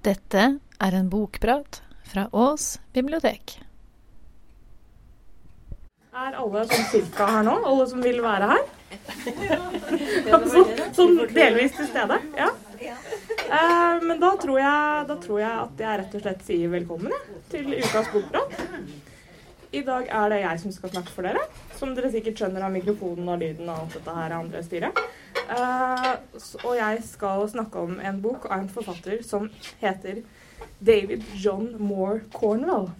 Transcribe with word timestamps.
Dette 0.00 0.42
er 0.80 0.94
en 0.96 1.08
bokprat 1.12 1.82
fra 2.08 2.22
Ås 2.32 2.78
bibliotek. 2.96 3.58
Er 6.16 6.38
alle 6.40 6.62
sånn 6.70 6.86
cirka 6.88 7.26
her 7.28 7.44
nå? 7.44 7.58
Alle 7.68 7.84
som 7.90 8.00
vil 8.00 8.22
være 8.24 8.48
her? 8.48 8.62
altså, 10.38 10.64
sånn 10.96 11.20
delvis 11.36 11.76
til 11.76 11.90
stede? 11.90 12.16
Ja. 12.38 12.48
Eh, 12.80 14.00
men 14.00 14.16
da 14.24 14.32
tror, 14.40 14.56
jeg, 14.62 15.04
da 15.12 15.18
tror 15.20 15.42
jeg 15.42 15.52
at 15.66 15.84
jeg 15.84 16.00
rett 16.00 16.16
og 16.16 16.24
slett 16.24 16.48
sier 16.48 16.72
velkommen 16.72 17.12
jeg, 17.12 17.38
til 17.52 17.70
ukas 17.76 18.10
bokprat. 18.14 18.58
I 19.76 19.84
dag 19.86 20.08
er 20.08 20.32
det 20.32 20.42
jeg 20.46 20.64
som 20.64 20.78
skal 20.78 20.96
snakke 20.96 21.12
for 21.12 21.28
dere. 21.28 21.44
Som 21.76 21.92
dere 21.92 22.08
sikkert 22.16 22.40
skjønner 22.40 22.64
av 22.64 22.72
mikrofonen 22.72 23.28
og 23.36 23.44
lyden 23.44 23.68
og 23.68 23.84
alt 23.84 24.00
dette 24.00 24.16
her 24.16 24.38
andre 24.40 24.64
styret. 24.64 25.04
Eh, 25.50 26.12
og 26.64 26.76
jeg 26.76 27.02
skal 27.04 27.48
snakke 27.50 27.78
om 27.78 27.96
en 28.00 28.22
bok 28.22 28.46
av 28.50 28.60
en 28.60 28.68
forfatter 28.70 29.22
som 29.26 29.48
heter 29.80 30.22
David 30.78 31.24
John 31.34 31.72
Moore 31.78 32.20
Cornwell. 32.34 32.90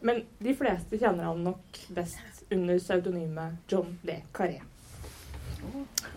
Men 0.00 0.22
de 0.38 0.54
fleste 0.56 0.98
kjenner 1.00 1.26
han 1.26 1.42
nok 1.44 1.80
best 1.96 2.44
under 2.50 2.78
pseudonymet 2.78 3.72
John 3.72 3.98
Le 4.06 4.20
Carré. 4.34 4.62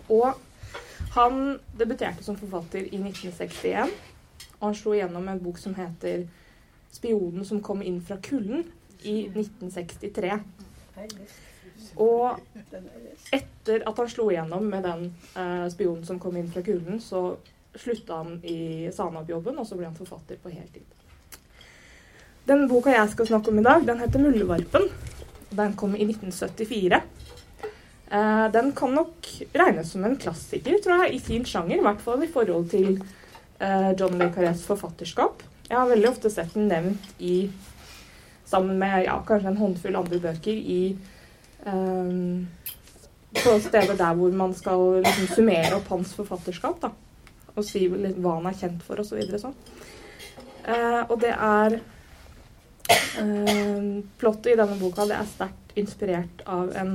Og 0.08 0.38
han 1.14 1.58
debuterte 1.78 2.24
som 2.24 2.38
forfatter 2.38 2.86
i 2.86 3.00
1961. 3.02 3.90
Og 4.60 4.68
han 4.68 4.78
slo 4.78 4.94
igjennom 4.94 5.28
en 5.28 5.42
bok 5.42 5.58
som 5.58 5.74
heter 5.74 6.26
'Spionen 6.94 7.44
som 7.44 7.62
kom 7.62 7.82
inn 7.82 8.00
fra 8.00 8.16
kulden' 8.16 8.70
i 9.02 9.26
1963. 9.28 10.38
Og 12.00 12.40
etter 13.32 13.84
at 13.86 13.98
han 14.00 14.10
slo 14.10 14.28
igjennom 14.30 14.66
med 14.70 14.84
den 14.86 15.06
eh, 15.38 15.66
spionen 15.72 16.04
som 16.06 16.20
kom 16.22 16.36
inn 16.38 16.50
fra 16.50 16.62
kulen, 16.66 17.00
så 17.00 17.36
slutta 17.74 18.20
han 18.22 18.38
i 18.46 18.90
Sanab-jobben, 18.94 19.58
og 19.58 19.66
så 19.66 19.78
ble 19.78 19.88
han 19.88 19.98
forfatter 19.98 20.38
på 20.42 20.52
heltid. 20.54 20.86
Den 22.44 22.66
boka 22.68 22.92
jeg 22.92 23.10
skal 23.14 23.30
snakke 23.30 23.50
om 23.50 23.58
i 23.58 23.64
dag, 23.64 23.86
den 23.86 24.00
heter 24.02 24.20
'Mullevarpen'. 24.20 24.90
Den 25.54 25.76
kom 25.78 25.94
i 25.96 26.04
1974. 26.04 27.02
Eh, 28.10 28.52
den 28.52 28.72
kan 28.72 28.94
nok 28.94 29.28
regnes 29.54 29.90
som 29.92 30.04
en 30.04 30.16
klassiker, 30.16 30.78
tror 30.82 31.04
jeg, 31.04 31.14
i 31.14 31.18
sin 31.18 31.44
sjanger. 31.44 31.78
I 31.78 31.86
hvert 31.86 32.02
fall 32.04 32.22
i 32.22 32.30
forhold 32.30 32.68
til 32.70 33.02
eh, 33.60 33.90
John 34.00 34.18
Le 34.18 34.54
forfatterskap. 34.54 35.42
Jeg 35.70 35.78
har 35.78 35.88
veldig 35.88 36.08
ofte 36.10 36.30
sett 36.30 36.54
den 36.54 36.68
nevnt 36.68 37.06
i 37.18 37.50
sammen 38.44 38.78
med 38.78 39.06
ja, 39.06 39.16
kanskje 39.26 39.48
en 39.48 39.56
håndfull 39.56 39.96
andre 39.96 40.20
bøker 40.20 40.52
i 40.52 40.96
um, 41.66 42.46
På 43.34 43.56
steder 43.60 43.96
der 43.98 44.14
hvor 44.14 44.30
man 44.30 44.54
skal 44.54 45.00
liksom, 45.02 45.26
summere 45.34 45.74
opp 45.78 45.88
hans 45.92 46.14
forfatterskap. 46.14 46.80
da, 46.82 46.90
Og 47.56 47.64
si 47.66 47.88
litt, 47.88 48.18
hva 48.18 48.38
han 48.38 48.48
er 48.50 48.58
kjent 48.58 48.82
for, 48.86 49.00
osv. 49.02 49.20
Så 49.30 49.42
sånn. 49.46 49.58
Uh, 50.64 51.02
og 51.10 51.18
det 51.20 51.34
er 51.34 51.78
uh, 53.20 54.00
Plottet 54.20 54.54
i 54.54 54.56
denne 54.56 54.78
boka 54.80 55.04
det 55.10 55.18
er 55.18 55.28
sterkt 55.28 55.74
inspirert 55.76 56.44
av 56.46 56.70
en 56.78 56.94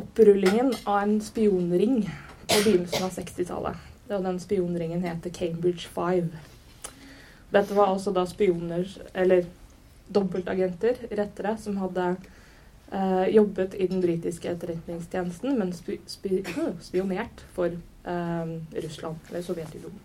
opprullingen 0.00 0.72
av 0.84 1.02
en 1.02 1.20
spionring 1.22 2.00
på 2.48 2.56
begynnelsen 2.64 3.04
av 3.04 3.12
60-tallet. 3.14 3.90
Og 4.10 4.24
den 4.24 4.40
spionringen 4.42 5.04
heter 5.04 5.30
Cambridge 5.30 5.88
Five. 5.92 6.42
Dette 7.54 7.76
var 7.76 7.92
altså 7.92 8.12
da 8.12 8.24
spioner, 8.26 8.88
eller 9.14 9.46
dobbeltagenter, 10.12 11.06
rettere, 11.14 11.54
som 11.60 11.78
hadde 11.80 12.14
eh, 12.94 13.26
jobbet 13.34 13.74
i 13.74 13.88
den 13.90 14.00
britiske 14.04 14.50
etterretningstjenesten, 14.54 15.58
men 15.58 15.74
spi, 15.76 15.98
spi, 16.06 16.40
spionert 16.80 17.44
for 17.56 17.74
eh, 17.74 18.54
Russland, 18.86 19.28
eller 19.28 19.42
Sovjetunionen. 19.42 20.00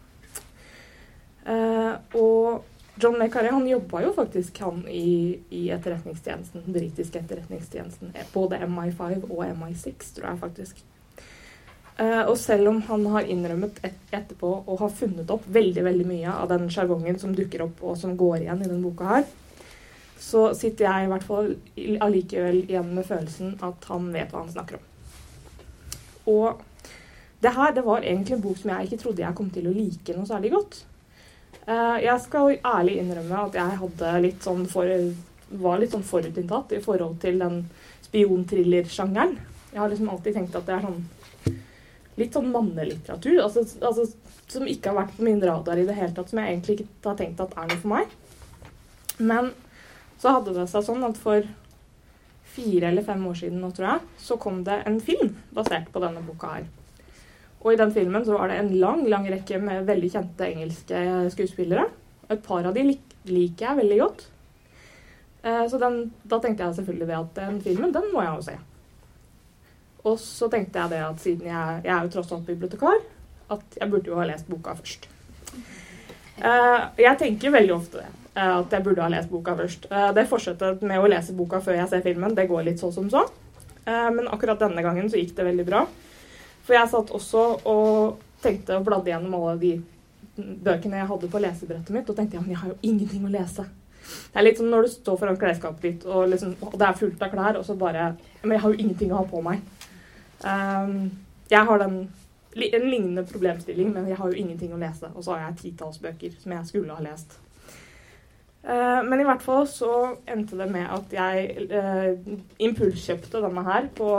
Eh, 1.45 1.94
og 2.20 2.66
John 3.00 3.16
Le 3.20 3.30
Carré 3.32 3.52
jobba 3.70 4.02
jo 4.04 4.14
faktisk 4.14 4.60
han 4.60 4.84
i, 4.92 5.40
i 5.50 5.70
etterretningstjenesten, 5.72 6.66
den 6.66 6.76
britiske 6.76 7.20
etterretningstjenesten. 7.22 8.11
Både 8.33 8.60
MI5 8.66 9.30
og 9.30 9.45
MI6, 9.45 10.16
tror 10.16 10.33
jeg 10.33 10.42
faktisk. 10.42 10.82
Uh, 12.00 12.23
og 12.32 12.38
selv 12.39 12.70
om 12.71 12.77
han 12.88 13.06
har 13.11 13.27
innrømmet 13.27 13.80
et, 13.83 13.95
etterpå 14.16 14.50
og 14.61 14.77
har 14.80 14.92
funnet 14.95 15.32
opp 15.33 15.44
veldig 15.52 15.82
veldig 15.83 16.06
mye 16.08 16.32
av 16.32 16.48
den 16.48 16.70
sjargongen 16.71 17.17
som 17.20 17.33
dukker 17.36 17.66
opp 17.66 17.82
og 17.83 17.98
som 18.00 18.14
går 18.20 18.45
igjen 18.45 18.61
i 18.64 18.70
denne 18.70 18.83
boka 18.86 19.10
her, 19.10 19.26
så 20.20 20.50
sitter 20.58 20.86
jeg 20.86 21.06
i 21.06 21.12
hvert 21.14 21.26
fall 21.26 21.54
allikevel 22.04 22.64
igjen 22.66 22.92
med 22.96 23.08
følelsen 23.08 23.56
at 23.66 23.86
han 23.90 24.10
vet 24.14 24.34
hva 24.34 24.44
han 24.44 24.52
snakker 24.52 24.80
om. 24.80 24.88
Og 26.30 26.60
det 27.40 27.54
her 27.56 27.74
det 27.76 27.86
var 27.88 28.04
egentlig 28.04 28.36
en 28.36 28.44
bok 28.44 28.60
som 28.60 28.74
jeg 28.74 28.90
ikke 28.90 29.02
trodde 29.04 29.24
jeg 29.24 29.38
kom 29.38 29.50
til 29.54 29.70
å 29.70 29.76
like 29.76 30.16
noe 30.16 30.28
særlig 30.28 30.52
godt. 30.54 30.82
Uh, 31.70 31.98
jeg 32.04 32.18
skal 32.26 32.58
ærlig 32.66 32.98
innrømme 33.00 33.46
at 33.46 33.56
jeg 33.58 33.80
hadde 33.84 34.12
litt 34.26 34.44
sånn 34.46 34.66
for, 34.70 34.92
var 35.64 35.80
litt 35.80 35.96
sånn 35.96 36.06
forutinntatt 36.06 36.76
i 36.76 36.82
forhold 36.84 37.18
til 37.24 37.40
den 37.42 37.64
spionthriller-sjangeren. 38.10 39.38
Jeg 39.72 39.82
har 39.82 39.92
liksom 39.92 40.12
alltid 40.12 40.36
tenkt 40.36 40.58
at 40.58 40.68
det 40.68 40.76
er 40.76 40.86
sånn 40.88 41.02
litt 42.20 42.36
sånn 42.36 42.52
mannelitteratur. 42.52 43.38
Altså, 43.46 43.64
altså, 43.86 44.08
som 44.50 44.68
ikke 44.68 44.92
har 44.92 45.04
vært 45.04 45.16
på 45.16 45.26
min 45.28 45.42
radar 45.46 45.80
i 45.80 45.86
det 45.88 45.96
hele 45.96 46.12
tatt. 46.16 46.32
Som 46.32 46.42
jeg 46.42 46.52
egentlig 46.52 46.80
ikke 46.80 47.12
har 47.12 47.20
tenkt 47.20 47.44
at 47.44 47.56
er 47.56 47.70
noe 47.70 47.80
for 47.80 47.94
meg. 47.94 48.16
Men 49.20 49.52
så 50.20 50.36
hadde 50.36 50.56
det 50.56 50.68
seg 50.72 50.86
sånn 50.86 51.06
at 51.08 51.20
for 51.20 51.46
fire 52.50 52.90
eller 52.90 53.06
fem 53.06 53.22
år 53.30 53.38
siden 53.40 53.62
nå, 53.62 53.70
tror 53.76 53.88
jeg, 53.94 54.08
så 54.20 54.38
kom 54.42 54.64
det 54.68 54.82
en 54.90 55.00
film 55.04 55.36
basert 55.56 55.92
på 55.94 56.02
denne 56.04 56.24
boka 56.26 56.56
her. 56.58 56.68
Og 57.60 57.74
i 57.74 57.80
den 57.80 57.92
filmen 57.92 58.24
så 58.26 58.38
var 58.38 58.50
det 58.50 58.60
en 58.60 58.74
lang, 58.80 59.04
lang 59.12 59.28
rekke 59.30 59.60
med 59.62 59.88
veldig 59.88 60.10
kjente 60.14 60.48
engelske 60.48 61.00
skuespillere. 61.36 61.90
Et 62.32 62.42
par 62.44 62.68
av 62.68 62.76
de 62.76 62.86
lik 62.88 63.16
liker 63.28 63.66
jeg 63.66 63.80
veldig 63.82 64.00
godt. 64.00 64.26
Eh, 65.44 65.66
så 65.72 65.80
den, 65.82 66.02
da 66.24 66.40
tenkte 66.40 66.66
jeg 66.66 66.80
selvfølgelig 66.80 67.08
det 67.10 67.18
at 67.20 67.40
den 67.40 67.62
filmen, 67.64 67.94
den 67.96 68.12
må 68.14 68.24
jeg 68.24 68.36
jo 68.36 68.46
se. 68.48 68.58
Og 70.08 70.20
så 70.24 70.48
tenkte 70.52 70.80
jeg 70.80 70.94
det 70.94 71.02
at 71.04 71.24
siden 71.24 71.50
jeg, 71.52 71.82
jeg 71.84 71.94
er 71.96 72.06
jo 72.06 72.14
tross 72.14 72.32
alt 72.36 72.48
bibliotekar, 72.48 73.02
at 73.52 73.80
jeg 73.82 73.92
burde 73.92 74.12
jo 74.12 74.20
ha 74.20 74.28
lest 74.30 74.48
boka 74.48 74.76
først. 74.80 75.10
Uh, 76.40 76.88
jeg 76.96 77.20
tenker 77.20 77.52
veldig 77.52 77.74
ofte 77.76 78.00
det. 78.00 78.12
Uh, 78.39 78.61
at 78.61 78.72
jeg 78.72 78.86
burde 78.86 79.04
ha 79.04 79.11
lest 79.11 79.32
boka 79.32 79.55
først. 79.58 79.89
Uh, 79.92 80.10
det 80.16 80.30
fortsettet 80.30 80.83
med 80.88 81.02
å 81.02 81.10
lese 81.11 81.36
boka 81.36 81.60
før 81.64 81.76
jeg 81.82 81.92
ser 81.92 82.05
filmen, 82.05 82.36
det 82.38 82.48
går 82.48 82.64
litt 82.70 82.80
så 82.80 82.92
som 82.95 83.11
så. 83.11 83.27
men 83.89 84.27
akkurat 84.30 84.60
denne 84.61 84.83
gangen 84.86 85.08
så 85.10 85.17
gikk 85.17 85.32
det 85.38 85.45
veldig 85.48 85.64
bra. 85.66 85.80
For 86.61 86.76
jeg 86.77 86.89
satt 86.92 87.10
også 87.16 87.45
og 87.72 88.20
tenkte 88.44 88.76
og 88.77 88.83
bladde 88.86 89.10
gjennom 89.10 89.33
alle 89.39 89.55
de 89.58 89.72
bøkene 90.38 91.00
jeg 91.00 91.10
hadde 91.10 91.30
på 91.32 91.42
lesebrettet 91.42 91.95
mitt, 91.95 92.10
og 92.10 92.17
tenkte 92.20 92.38
ja, 92.38 92.44
men 92.44 92.54
jeg 92.54 92.61
har 92.61 92.70
jo 92.70 92.77
ingenting 92.86 93.26
å 93.26 93.32
lese. 93.33 93.66
Det 94.30 94.39
er 94.39 94.45
litt 94.45 94.60
som 94.60 94.70
når 94.70 94.86
du 94.86 94.92
står 94.94 95.17
foran 95.20 95.39
klesskapet 95.39 95.88
ditt, 95.88 96.06
og, 96.06 96.30
liksom, 96.32 96.56
og 96.67 96.77
det 96.80 96.88
er 96.88 97.02
fullt 97.02 97.26
av 97.26 97.33
klær, 97.33 97.60
og 97.60 97.66
så 97.66 97.76
bare 97.80 98.11
Men 98.44 98.56
jeg 98.56 98.64
har 98.64 98.73
jo 98.73 98.80
ingenting 98.80 99.11
å 99.11 99.20
ha 99.20 99.26
på 99.27 99.42
meg. 99.44 99.66
Um, 100.45 101.10
jeg 101.52 101.66
har 101.66 101.82
den, 101.82 101.98
en 102.56 102.89
lignende 102.89 103.26
problemstilling, 103.27 103.92
men 103.94 104.08
jeg 104.08 104.17
har 104.17 104.32
jo 104.32 104.39
ingenting 104.39 104.73
å 104.73 104.80
lese. 104.80 105.10
Og 105.16 105.26
så 105.26 105.36
har 105.36 105.48
jeg 105.48 105.60
titalls 105.64 106.00
bøker 106.02 106.38
som 106.39 106.56
jeg 106.56 106.70
skulle 106.70 106.95
ha 106.95 107.04
lest. 107.04 107.36
Uh, 108.70 109.02
men 109.02 109.24
i 109.24 109.26
hvert 109.26 109.42
fall 109.42 109.64
så 109.66 109.94
endte 110.30 110.58
det 110.60 110.68
med 110.70 110.86
at 110.94 111.14
jeg 111.16 111.70
uh, 111.72 112.36
impulskjøpte 112.62 113.42
denne 113.42 113.64
her 113.66 113.88
på, 113.98 114.12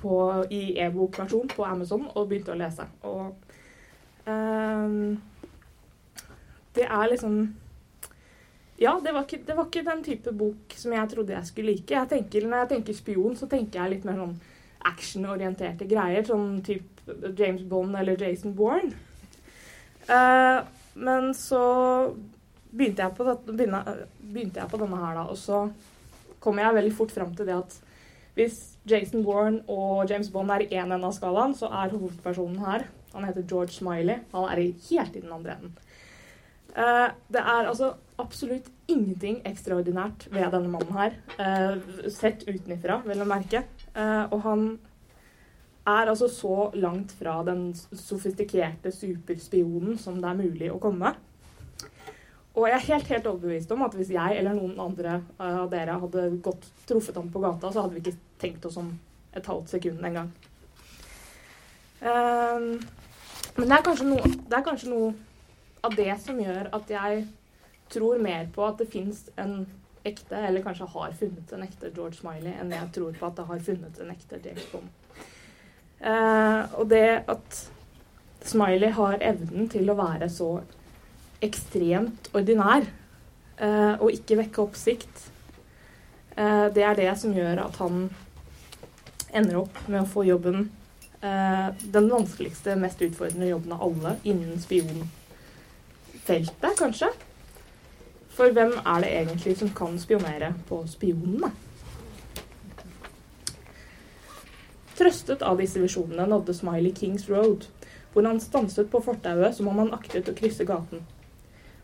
på, 0.00 0.16
i 0.50 0.62
e-bokversjon 0.82 1.52
på 1.52 1.66
Amazon 1.68 2.08
og 2.08 2.26
begynte 2.26 2.56
å 2.56 2.58
lese. 2.58 2.88
Og 3.06 3.28
uh, 4.26 4.88
det 6.74 6.88
er 6.88 7.10
liksom 7.12 7.38
ja, 8.78 8.92
det 9.02 9.12
var, 9.14 9.24
ikke, 9.26 9.42
det 9.46 9.54
var, 9.56 9.66
ikke, 9.66 9.90
den 9.90 10.02
type 10.06 10.32
bok 10.38 10.74
som 10.78 10.92
jeg 10.94 11.10
trodde 11.10 11.34
jeg 11.34 11.46
skulle 11.46 11.72
like. 11.72 11.94
Jeg 11.94 12.10
tenker, 12.12 12.44
når 12.46 12.60
jeg 12.62 12.70
tenker 12.72 12.94
spion, 12.94 13.34
så 13.36 13.48
tenker 13.50 13.80
jeg 13.80 13.94
litt 13.94 14.04
mer 14.06 14.20
sånn 14.20 14.36
actionorienterte 14.86 15.86
greier. 15.90 16.22
Sånn 16.26 16.60
type 16.66 17.34
James 17.38 17.64
Bond 17.66 17.98
eller 17.98 18.18
Jason 18.22 18.54
Bourne. 18.54 18.92
Uh, 20.06 20.62
men 20.94 21.32
så 21.34 21.62
begynte 22.70 23.04
jeg, 23.04 23.14
på, 23.16 23.26
begynne, 23.48 23.82
begynte 24.20 24.60
jeg 24.62 24.70
på 24.70 24.80
denne 24.80 25.00
her, 25.02 25.20
da. 25.20 25.26
Og 25.32 25.38
så 25.40 25.66
kom 26.42 26.60
jeg 26.60 26.76
veldig 26.78 26.94
fort 26.96 27.14
fram 27.14 27.34
til 27.36 27.48
det 27.48 27.56
at 27.56 27.76
hvis 28.38 28.58
Jason 28.86 29.24
Bourne 29.26 29.64
og 29.66 30.06
James 30.10 30.30
Bond 30.30 30.52
er 30.54 30.62
i 30.62 30.70
én 30.70 30.86
ende 30.86 31.08
av 31.08 31.14
skalaen, 31.16 31.56
så 31.58 31.70
er 31.74 31.90
hovedpersonen 31.90 32.60
her 32.62 32.86
Han 33.14 33.24
heter 33.24 33.46
George 33.48 33.72
Smiley. 33.72 34.20
Han 34.34 34.44
er 34.46 34.60
helt 34.60 35.16
i 35.16 35.22
den 35.24 35.32
andre 35.32 35.56
enden. 35.56 35.72
Uh, 36.76 37.08
det 37.32 37.40
er 37.40 37.66
altså 37.66 37.94
absolutt 38.20 38.68
ingenting 38.86 39.40
ekstraordinært 39.48 40.28
ved 40.30 40.52
denne 40.52 40.68
mannen 40.70 40.92
her. 40.94 41.16
Uh, 41.40 42.10
sett 42.12 42.44
utenifra, 42.46 43.00
vil 43.06 43.18
jeg 43.18 43.30
merke. 43.30 43.62
Uh, 43.96 44.28
og 44.28 44.42
han 44.44 44.66
er 45.88 46.12
altså 46.12 46.28
så 46.28 46.68
langt 46.76 47.14
fra 47.16 47.40
den 47.48 47.72
sofistikerte 47.74 48.92
superspionen 48.92 49.96
som 49.98 50.20
det 50.20 50.28
er 50.30 50.42
mulig 50.42 50.70
å 50.70 50.80
komme. 50.82 51.14
Og 52.58 52.66
jeg 52.66 52.74
er 52.74 52.86
helt 52.88 53.10
helt 53.12 53.26
overbevist 53.30 53.72
om 53.74 53.84
at 53.86 53.94
hvis 53.94 54.10
jeg 54.10 54.38
eller 54.40 54.56
noen 54.56 54.78
andre 54.82 55.20
av 55.38 55.68
dere 55.70 55.98
hadde 56.02 56.24
gått 56.42 56.66
truffet 56.88 57.16
ham 57.16 57.28
på 57.30 57.42
gata, 57.44 57.70
så 57.70 57.84
hadde 57.84 57.94
vi 57.94 58.02
ikke 58.02 58.18
tenkt 58.42 58.66
oss 58.66 58.78
om 58.80 58.90
et 59.36 59.46
halvt 59.46 59.76
sekund 59.76 60.02
engang. 60.04 60.32
Um, 62.00 62.78
men 63.58 63.70
det 63.70 63.78
er 63.78 64.04
noe, 64.06 64.30
det 64.50 64.58
er 64.58 64.66
kanskje 64.66 64.90
noe 64.90 65.12
av 65.86 65.94
det 65.98 66.12
som 66.22 66.38
gjør 66.38 66.70
at 66.74 66.90
jeg 66.90 67.24
tror 67.92 68.20
mer 68.22 68.48
på 68.54 68.66
at 68.66 68.82
det 68.82 68.90
fins 68.90 69.24
en 69.38 69.60
ekte, 70.06 70.36
eller 70.36 70.62
kanskje 70.64 70.90
har 70.92 71.14
funnet 71.18 71.52
en 71.54 71.64
ekte 71.64 71.90
George 71.94 72.18
Smiley, 72.18 72.54
enn 72.58 72.74
jeg 72.74 72.90
tror 72.94 73.14
på 73.18 73.28
at 73.28 73.38
det 73.38 73.46
har 73.48 73.64
funnet 73.70 74.02
en 74.02 74.12
ekte 74.14 74.40
James 74.44 74.68
Bond. 74.72 74.90
Uh, 75.98 76.62
og 76.78 76.90
det 76.90 77.22
at 77.26 77.62
Smiley 78.46 78.92
har 78.94 79.18
evnen 79.22 79.70
til 79.70 79.90
å 79.90 79.98
være 79.98 80.28
så 80.30 80.52
ekstremt 81.44 82.30
ordinær 82.34 82.82
eh, 83.58 83.94
og 83.98 84.12
ikke 84.14 84.38
vekke 84.42 84.62
oppsikt, 84.64 85.16
eh, 86.36 86.66
det 86.74 86.84
er 86.84 86.94
det 86.98 87.18
som 87.20 87.34
gjør 87.36 87.56
at 87.66 87.76
han 87.82 87.94
ender 89.28 89.56
opp 89.62 89.76
med 89.86 90.00
å 90.02 90.08
få 90.08 90.20
jobben 90.26 90.58
eh, 91.20 91.68
Den 91.92 92.10
vanskeligste, 92.10 92.76
mest 92.80 93.02
utfordrende 93.04 93.50
jobben 93.50 93.72
av 93.76 93.82
alle 93.86 94.10
innen 94.24 94.60
spionfeltet, 94.62 96.74
kanskje. 96.78 97.08
For 98.38 98.46
hvem 98.54 98.72
er 98.84 98.98
det 99.02 99.10
egentlig 99.20 99.54
som 99.58 99.70
kan 99.74 99.98
spionere 99.98 100.54
på 100.68 100.76
spionene? 100.90 101.50
Trøstet 104.98 105.42
av 105.46 105.60
disse 105.60 105.78
visjonene 105.78 106.24
nådde 106.26 106.54
Smiley 106.54 106.94
Kings 106.94 107.28
Road, 107.30 107.68
hvor 108.12 108.26
han 108.26 108.40
stanset 108.42 108.90
på 108.90 109.00
fortauet 109.02 109.54
som 109.54 109.68
om 109.70 109.78
han 109.84 109.94
aktet 109.94 110.30
å 110.30 110.34
krysse 110.38 110.66
gaten. 110.66 111.04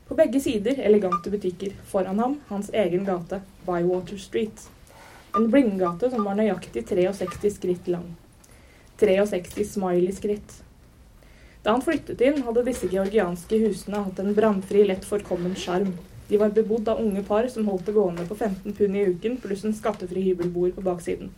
På 0.08 0.14
begge 0.14 0.40
sider 0.40 0.80
elegante 0.84 1.30
butikker, 1.30 1.72
foran 1.88 2.18
ham 2.18 2.40
hans 2.48 2.70
egen 2.72 3.04
gate, 3.04 3.40
Bywater 3.66 4.16
Street. 4.16 4.68
En 5.36 5.48
blindgate 5.50 6.10
som 6.10 6.24
var 6.24 6.36
nøyaktig 6.36 6.84
63 6.90 7.50
skritt 7.54 7.88
lang. 7.88 8.10
63 9.00 9.64
smiley-skritt. 9.64 10.58
Da 11.64 11.72
han 11.72 11.82
flyttet 11.82 12.20
inn, 12.20 12.42
hadde 12.44 12.66
disse 12.68 12.90
georgianske 12.92 13.62
husene 13.64 14.04
hatt 14.04 14.20
en 14.20 14.36
brannfri, 14.36 14.84
lett 14.84 15.08
forkommen 15.08 15.56
sjarm. 15.56 15.96
De 16.28 16.36
var 16.36 16.52
bebodd 16.52 16.92
av 16.92 17.00
unge 17.00 17.24
par 17.24 17.48
som 17.48 17.64
holdt 17.72 17.88
det 17.88 17.96
gående 17.96 18.28
på 18.28 18.36
15 18.36 18.76
pund 18.76 19.00
i 19.00 19.08
uken, 19.08 19.40
pluss 19.40 19.64
en 19.64 19.76
skattefri 19.76 20.28
hybelboer 20.28 20.76
på 20.76 20.84
baksiden. 20.84 21.32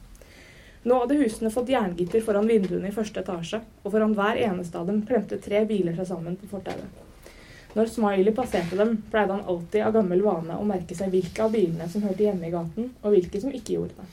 Nå 0.83 1.03
hadde 1.05 1.23
husene 1.23 1.55
fått 1.55 1.71
jerngitter 1.71 2.27
foran 2.27 2.51
vinduene 2.51 2.91
i 2.91 2.99
første 2.99 3.23
etasje, 3.23 3.63
og 3.85 3.95
foran 3.95 4.19
hver 4.19 4.43
eneste 4.51 4.83
av 4.83 4.91
dem 4.91 5.05
klemte 5.07 5.39
tre 5.39 5.63
biler 5.71 5.95
seg 5.95 6.11
sammen 6.11 6.35
på 6.43 6.51
fortauet. 6.51 7.06
Når 7.77 7.91
Smiley 7.93 8.33
passerte 8.33 8.77
dem, 8.79 8.95
pleide 9.13 9.35
han 9.35 9.49
alltid 9.53 9.83
av 9.85 9.93
gammel 9.93 10.23
vane 10.25 10.55
å 10.57 10.65
merke 10.65 10.97
seg 10.97 11.11
hvilke 11.13 11.43
av 11.45 11.53
bilene 11.53 11.89
som 11.93 12.07
hørte 12.07 12.25
hjemme 12.25 12.49
i 12.49 12.53
gaten, 12.55 12.87
og 13.03 13.13
hvilke 13.13 13.41
som 13.43 13.53
ikke 13.53 13.75
gjorde 13.75 13.99
det. 13.99 14.07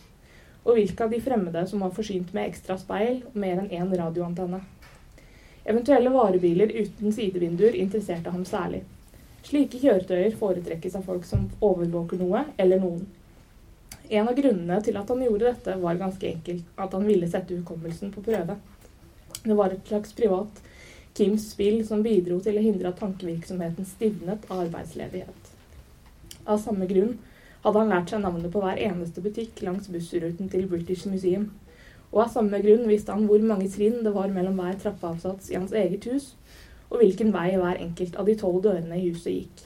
Og 0.65 0.75
hvilke 0.75 1.05
av 1.05 1.13
de 1.13 1.19
fremmede 1.23 1.61
som 1.69 1.83
var 1.83 1.93
forsynt 1.95 2.33
med 2.35 2.49
ekstra 2.49 2.75
speil 2.81 3.21
og 3.29 3.37
mer 3.39 3.61
enn 3.61 3.71
én 3.71 3.93
radioantenne. 4.01 4.59
Eventuelle 5.63 6.11
varebiler 6.11 6.73
uten 6.75 7.15
sidevinduer 7.15 7.77
interesserte 7.79 8.33
ham 8.35 8.43
særlig. 8.43 8.81
Slike 9.47 9.79
kjøretøyer 9.79 10.35
foretrekkes 10.39 10.99
av 10.99 11.07
folk 11.07 11.23
som 11.27 11.47
overvåker 11.63 12.19
noe 12.19 12.43
eller 12.59 12.83
noen. 12.83 13.07
En 14.11 14.27
av 14.27 14.35
grunnene 14.35 14.81
til 14.83 14.99
at 14.99 15.07
han 15.07 15.23
gjorde 15.23 15.47
dette, 15.47 15.79
var 15.79 16.03
ganske 16.03 16.27
enkelt 16.33 16.83
at 16.83 16.99
han 16.99 17.07
ville 17.07 17.31
sette 17.31 17.55
hukommelsen 17.55 18.11
på 18.11 18.27
prøve. 18.27 18.59
Det 19.39 19.55
var 19.55 19.71
et 19.71 19.87
slags 19.87 20.11
privat 20.19 20.59
Kims 21.13 21.51
spill 21.51 21.83
som 21.85 22.01
bidro 22.01 22.39
til 22.41 22.57
å 22.57 22.63
hindre 22.65 22.89
at 22.89 22.97
tankevirksomheten 22.97 23.85
stivnet 23.85 24.47
av 24.49 24.63
arbeidsledighet. 24.63 25.51
Av 26.49 26.57
samme 26.61 26.87
grunn 26.89 27.19
hadde 27.63 27.79
han 27.83 27.93
lært 27.93 28.09
seg 28.09 28.23
navnet 28.23 28.49
på 28.51 28.63
hver 28.63 28.81
eneste 28.81 29.21
butikk 29.21 29.61
langs 29.61 29.91
bussruten 29.93 30.49
til 30.49 30.65
British 30.71 31.05
Museum. 31.07 31.51
Og 32.09 32.23
av 32.25 32.33
samme 32.33 32.57
grunn 32.65 32.87
visste 32.89 33.13
han 33.13 33.27
hvor 33.29 33.45
mange 33.45 33.69
trinn 33.71 34.01
det 34.05 34.15
var 34.15 34.33
mellom 34.33 34.57
hver 34.57 34.79
trappeavsats 34.81 35.53
i 35.53 35.59
hans 35.59 35.75
eget 35.77 36.09
hus, 36.09 36.33
og 36.89 36.99
hvilken 37.01 37.31
vei 37.33 37.53
hver 37.61 37.77
enkelt 37.77 38.17
av 38.17 38.27
de 38.29 38.35
tolv 38.41 38.63
dørene 38.65 38.97
i 38.97 39.07
huset 39.07 39.37
gikk. 39.37 39.63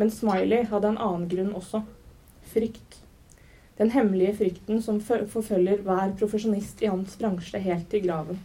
Men 0.00 0.12
Smiley 0.12 0.66
hadde 0.72 0.92
en 0.92 1.00
annen 1.00 1.28
grunn 1.28 1.54
også. 1.56 1.84
Frykt. 2.52 3.00
Den 3.76 3.92
hemmelige 3.92 4.38
frykten 4.40 4.80
som 4.84 5.00
forfølger 5.04 5.84
hver 5.84 6.12
profesjonist 6.16 6.80
i 6.80 6.88
hans 6.88 7.16
bransje 7.20 7.60
helt 7.60 7.90
til 7.92 8.04
graven. 8.08 8.40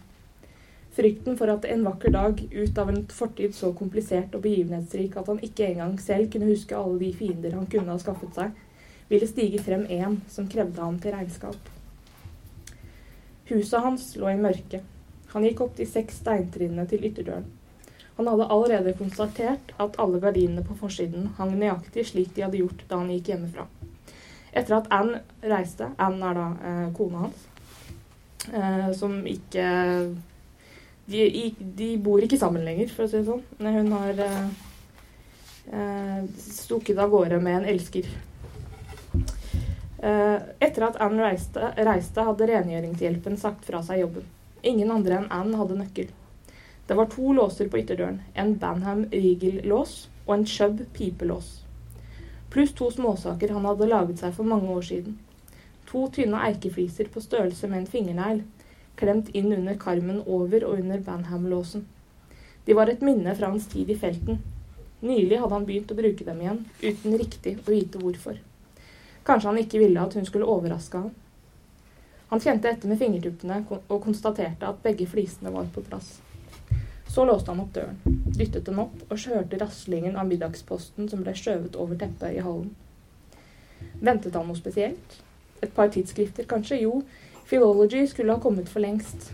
Frykten 0.92 1.38
for 1.40 1.48
at 1.48 1.64
en 1.64 1.86
vakker 1.86 2.12
dag, 2.12 2.40
ut 2.52 2.78
av 2.78 2.90
en 2.92 3.04
fortid 3.08 3.54
så 3.56 3.70
komplisert 3.72 4.34
og 4.36 4.42
begivenhetsrik 4.44 5.14
at 5.16 5.30
han 5.30 5.40
ikke 5.40 5.70
engang 5.70 5.94
selv 6.00 6.28
kunne 6.32 6.50
huske 6.50 6.76
alle 6.76 6.98
de 7.00 7.12
fiender 7.16 7.56
han 7.56 7.68
kunne 7.72 7.94
ha 7.94 8.00
skaffet 8.00 8.36
seg, 8.36 8.58
ville 9.08 9.28
stige 9.28 9.60
frem 9.64 9.86
én 9.88 10.18
som 10.28 10.48
krevde 10.52 10.80
ham 10.80 10.98
til 11.00 11.14
regnskap. 11.16 11.70
Huset 13.48 13.84
hans 13.84 14.04
lå 14.20 14.28
i 14.30 14.40
mørke. 14.40 14.82
Han 15.32 15.46
gikk 15.46 15.62
opp 15.64 15.78
de 15.78 15.86
seks 15.88 16.20
steintrinnene 16.20 16.84
til 16.88 17.04
ytterdøren. 17.08 17.48
Han 18.18 18.28
hadde 18.28 18.48
allerede 18.52 18.92
konstatert 18.98 19.72
at 19.80 19.96
alle 20.00 20.20
gardinene 20.20 20.64
på 20.64 20.76
forsiden 20.76 21.30
hang 21.38 21.54
nøyaktig 21.56 22.04
slik 22.10 22.34
de 22.36 22.44
hadde 22.44 22.60
gjort 22.60 22.84
da 22.90 22.98
han 23.00 23.08
gikk 23.14 23.32
hjemmefra. 23.32 23.64
Etter 24.52 24.76
at 24.76 24.90
Anne 24.92 25.22
reiste 25.48 25.88
Anne 25.96 26.28
er 26.28 26.36
da 26.36 26.44
eh, 26.68 26.84
kona 26.96 27.24
hans, 27.24 27.46
eh, 28.52 28.90
som 28.96 29.16
ikke 29.24 29.64
de, 31.12 31.54
de, 31.58 31.88
bor 32.02 32.22
ikke 32.24 32.40
sammen 32.40 32.64
lenger, 32.66 32.90
for 32.92 33.06
å 33.06 33.10
si 33.10 33.20
det 33.20 33.28
sånn. 33.28 33.42
Hun 33.62 33.92
har 33.94 34.20
eh, 34.26 34.46
eh, 35.72 36.20
stukket 36.40 37.00
av 37.02 37.12
gårde 37.12 37.40
med 37.42 37.60
en 37.60 37.68
elsker. 37.74 38.08
Eh, 40.02 40.38
etter 40.58 40.88
at 40.88 40.98
Anne 41.04 41.22
reiste, 41.22 41.72
reiste, 41.78 42.24
hadde 42.26 42.48
rengjøringshjelpen 42.50 43.36
sagt 43.38 43.68
fra 43.68 43.82
seg 43.86 44.02
jobben. 44.02 44.26
Ingen 44.66 44.90
andre 44.94 45.20
enn 45.20 45.28
Anne 45.34 45.60
hadde 45.60 45.78
nøkkel. 45.78 46.08
Det 46.86 46.96
var 46.98 47.10
to 47.12 47.32
låser 47.36 47.68
på 47.70 47.78
ytterdøren. 47.78 48.22
En 48.34 48.56
Banham 48.58 49.04
Regal-lås 49.12 50.08
og 50.26 50.34
en 50.34 50.46
Chubb 50.46 50.82
pipelås. 50.96 51.60
Pluss 52.50 52.74
to 52.76 52.90
småsaker 52.90 53.54
han 53.54 53.64
hadde 53.64 53.88
laget 53.88 54.20
seg 54.20 54.34
for 54.36 54.48
mange 54.48 54.68
år 54.74 54.82
siden. 54.88 55.14
To 55.88 56.08
tynne 56.12 56.40
eikefliser 56.48 57.08
på 57.12 57.22
størrelse 57.22 57.70
med 57.70 57.84
en 57.84 57.92
fingernegl 57.94 58.42
klemt 58.96 59.28
inn 59.36 59.52
under 59.52 59.76
karmen 59.80 60.22
over 60.26 60.64
og 60.68 60.80
under 60.80 61.00
Banham-låsen. 61.00 61.86
De 62.64 62.74
var 62.78 62.90
et 62.90 63.02
minne 63.02 63.34
fra 63.34 63.50
hans 63.50 63.66
tid 63.66 63.90
i 63.90 63.98
felten. 63.98 64.42
Nylig 65.02 65.40
hadde 65.40 65.54
han 65.56 65.66
begynt 65.66 65.90
å 65.90 65.98
bruke 65.98 66.24
dem 66.24 66.40
igjen, 66.44 66.60
uten 66.82 67.18
riktig 67.18 67.56
å 67.64 67.70
vite 67.72 67.98
hvorfor. 67.98 68.38
Kanskje 69.26 69.50
han 69.50 69.58
ikke 69.62 69.80
ville 69.82 70.02
at 70.02 70.14
hun 70.14 70.26
skulle 70.26 70.46
overraske 70.50 70.98
ham. 70.98 71.10
Han 72.30 72.40
kjente 72.40 72.70
etter 72.70 72.88
med 72.88 73.00
fingertuppene 73.00 73.58
og 73.70 73.98
konstaterte 74.04 74.68
at 74.68 74.78
begge 74.84 75.08
flisene 75.10 75.50
var 75.52 75.66
på 75.74 75.82
plass. 75.84 76.20
Så 77.12 77.26
låste 77.28 77.50
han 77.50 77.60
opp 77.60 77.74
døren, 77.74 77.98
dyttet 78.38 78.64
den 78.64 78.78
opp 78.80 79.02
og 79.08 79.26
hørte 79.28 79.58
raslingen 79.60 80.14
av 80.16 80.30
middagsposten 80.30 81.10
som 81.10 81.20
ble 81.26 81.34
skjøvet 81.36 81.76
over 81.76 81.98
teppet 82.00 82.38
i 82.38 82.44
hallen. 82.46 82.70
Ventet 84.00 84.38
han 84.38 84.48
noe 84.48 84.56
spesielt? 84.56 85.18
Et 85.62 85.74
par 85.74 85.90
tidsskrifter, 85.92 86.46
kanskje? 86.48 86.80
Jo, 86.86 87.02
Philology 87.52 88.06
skulle 88.06 88.32
ha 88.32 88.40
kommet 88.40 88.68
for 88.68 88.80
lengst. 88.80 89.26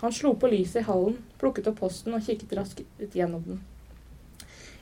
Han 0.00 0.12
slo 0.12 0.32
på 0.34 0.48
lyset 0.50 0.80
i 0.80 0.86
hallen, 0.88 1.20
plukket 1.38 1.68
opp 1.70 1.76
posten 1.78 2.16
og 2.16 2.24
kikket 2.26 2.56
raskt 2.58 2.80
gjennom 3.14 3.44
den. 3.46 3.60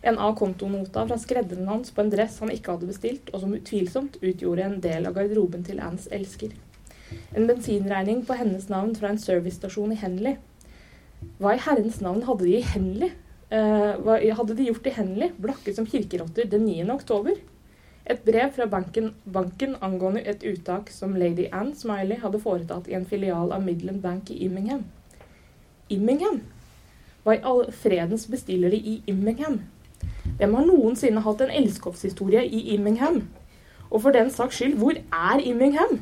En 0.00 0.16
av 0.16 0.32
kontonota 0.38 1.02
fra 1.04 1.18
skredderen 1.20 1.68
hans 1.68 1.92
på 1.92 2.00
en 2.00 2.08
dress 2.14 2.38
han 2.40 2.54
ikke 2.54 2.72
hadde 2.72 2.88
bestilt, 2.88 3.28
og 3.34 3.42
som 3.42 3.52
utvilsomt 3.58 4.16
utgjorde 4.22 4.64
en 4.64 4.78
del 4.80 5.04
av 5.04 5.18
garderoben 5.18 5.66
til 5.68 5.82
Anns 5.84 6.08
elsker. 6.16 6.54
En 7.36 7.50
bensinregning 7.50 8.24
på 8.24 8.38
hennes 8.40 8.70
navn 8.72 8.96
fra 8.96 9.12
en 9.12 9.20
servicestasjon 9.20 9.92
i 9.92 10.00
Henley. 10.00 10.40
Hva 11.42 11.58
i 11.58 11.62
herrens 11.66 12.00
navn 12.00 12.24
hadde 12.24 12.48
de 12.48 12.56
i 12.56 12.64
Henley? 12.72 13.12
Eh, 13.52 14.00
hva 14.00 14.16
hadde 14.40 14.56
de 14.56 14.70
gjort 14.70 14.88
i 14.88 14.96
Henley, 14.96 15.36
blakke 15.36 15.76
som 15.76 15.84
kirkerotter, 15.92 16.48
den 16.48 16.64
9. 16.64 16.88
oktober? 16.96 17.36
Et 18.08 18.20
brev 18.24 18.52
fra 18.56 18.64
banken, 18.66 19.10
banken, 19.24 19.74
angående 19.84 20.22
et 20.24 20.44
uttak 20.48 20.88
som 20.88 21.16
lady 21.20 21.44
Anne 21.52 21.76
Smiley 21.76 22.16
hadde 22.22 22.40
foretatt 22.40 22.88
i 22.88 22.96
en 22.96 23.04
filial 23.06 23.52
av 23.52 23.64
Midland 23.66 24.00
Bank 24.00 24.30
i 24.32 24.38
Immingham. 24.46 24.86
Immingham? 25.92 26.40
Hva 27.24 27.36
i 27.36 27.42
all 27.50 27.66
fredens 27.82 28.24
bestiller 28.32 28.72
de 28.72 28.80
i 28.80 28.94
Immingham? 29.12 29.60
Hvem 30.38 30.56
har 30.56 30.68
noensinne 30.70 31.20
hatt 31.20 31.44
en 31.44 31.52
elskovshistorie 31.60 32.46
i 32.48 32.62
Immingham? 32.78 33.26
Og 33.90 34.00
for 34.06 34.16
den 34.16 34.32
saks 34.32 34.56
skyld, 34.56 34.78
hvor 34.80 34.96
er 34.96 35.44
Immingham? 35.44 35.98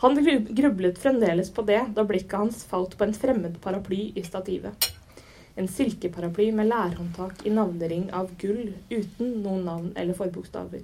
Han 0.00 0.16
grublet 0.56 0.98
fremdeles 1.00 1.52
på 1.52 1.64
det 1.68 1.82
da 1.96 2.04
blikket 2.08 2.40
hans 2.40 2.64
falt 2.68 2.96
på 2.96 3.04
en 3.04 3.16
fremmed 3.16 3.60
paraply 3.60 4.12
i 4.16 4.24
stativet. 4.24 4.95
En 5.56 5.68
silkeparaply 5.68 6.50
med 6.52 6.68
lærhåndtak 6.68 7.46
i 7.46 7.50
navnering 7.50 8.10
av 8.12 8.34
gull 8.40 8.74
uten 8.90 9.38
noen 9.40 9.64
navn 9.64 9.92
eller 9.96 10.16
forbokstaver. 10.18 10.82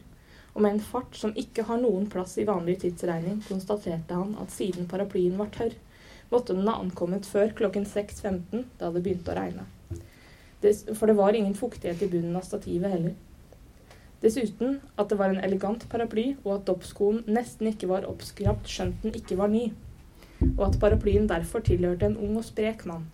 Og 0.54 0.64
med 0.64 0.74
en 0.74 0.84
fart 0.84 1.16
som 1.16 1.34
ikke 1.36 1.66
har 1.68 1.80
noen 1.80 2.06
plass 2.12 2.38
i 2.40 2.46
vanlig 2.48 2.78
tidsregning, 2.80 3.42
konstaterte 3.48 4.16
han 4.16 4.32
at 4.40 4.52
siden 4.54 4.88
paraplyen 4.88 5.36
var 5.40 5.52
tørr, 5.52 5.76
måtte 6.32 6.56
den 6.56 6.68
ha 6.68 6.78
ankommet 6.80 7.28
før 7.28 7.52
klokken 7.58 7.84
6.15, 7.88 8.64
da 8.80 8.90
det 8.94 9.04
begynte 9.04 9.32
å 9.32 9.36
regne. 9.36 9.68
for 10.94 11.06
det 11.06 11.18
var 11.18 11.34
ingen 11.34 11.54
fuktighet 11.58 12.02
i 12.02 12.08
bunnen 12.08 12.36
av 12.36 12.48
stativet 12.48 12.90
heller. 12.90 13.14
Dessuten 14.22 14.76
at 14.96 15.08
det 15.10 15.18
var 15.18 15.32
en 15.32 15.44
elegant 15.44 15.88
paraply, 15.90 16.36
og 16.44 16.60
at 16.60 16.68
doppskoen 16.68 17.24
nesten 17.26 17.66
ikke 17.72 17.88
var 17.90 18.06
oppskrapt 18.06 18.70
skjønt 18.70 19.02
den 19.02 19.16
ikke 19.18 19.36
var 19.36 19.50
ny. 19.50 19.72
Og 20.56 20.68
at 20.68 20.78
paraplyen 20.80 21.26
derfor 21.28 21.60
tilhørte 21.66 22.06
en 22.06 22.16
ung 22.16 22.38
og 22.38 22.46
sprek 22.46 22.86
mann. 22.86 23.10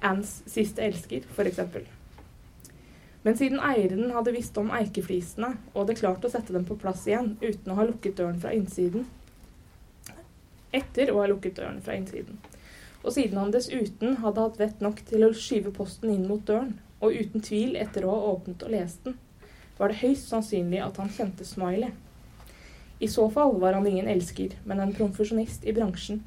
Anns 0.00 0.42
siste 0.50 0.82
elsker, 0.82 1.26
f.eks. 1.30 1.60
Men 3.24 3.36
siden 3.36 3.60
eieren 3.64 4.10
hadde 4.12 4.34
visst 4.36 4.58
om 4.60 4.72
eikeflisene 4.76 5.54
og 5.72 5.84
hadde 5.84 5.98
klart 6.00 6.24
å 6.24 6.32
sette 6.32 6.52
dem 6.52 6.66
på 6.68 6.76
plass 6.80 7.06
igjen 7.08 7.36
uten 7.40 7.72
å 7.72 7.78
ha 7.78 7.86
lukket 7.88 8.18
døren 8.20 8.40
fra 8.40 8.52
innsiden 8.52 9.06
Etter 10.74 11.12
å 11.12 11.20
ha 11.20 11.28
lukket 11.30 11.54
døren 11.60 11.78
fra 11.86 11.94
innsiden. 11.94 12.40
Og 13.04 13.12
siden 13.14 13.38
han 13.38 13.52
dessuten 13.54 14.16
hadde 14.24 14.42
hatt 14.42 14.58
vett 14.58 14.80
nok 14.82 15.04
til 15.06 15.22
å 15.26 15.34
skyve 15.36 15.70
posten 15.76 16.10
inn 16.10 16.24
mot 16.26 16.42
døren, 16.48 16.72
og 16.98 17.14
uten 17.14 17.44
tvil 17.44 17.76
etter 17.78 18.06
å 18.06 18.14
ha 18.14 18.32
åpnet 18.32 18.64
og 18.66 18.72
lest 18.74 19.06
den, 19.06 19.14
var 19.78 19.92
det 19.92 20.00
høyst 20.00 20.30
sannsynlig 20.30 20.80
at 20.82 20.98
han 20.98 21.12
kjente 21.14 21.46
Smiley. 21.46 21.92
I 22.98 23.10
så 23.10 23.28
fall 23.30 23.54
var 23.62 23.76
han 23.78 23.86
ingen 23.86 24.10
elsker, 24.10 24.56
men 24.64 24.82
en 24.82 24.94
profesjonist 24.96 25.66
i 25.66 25.74
bransjen. 25.76 26.22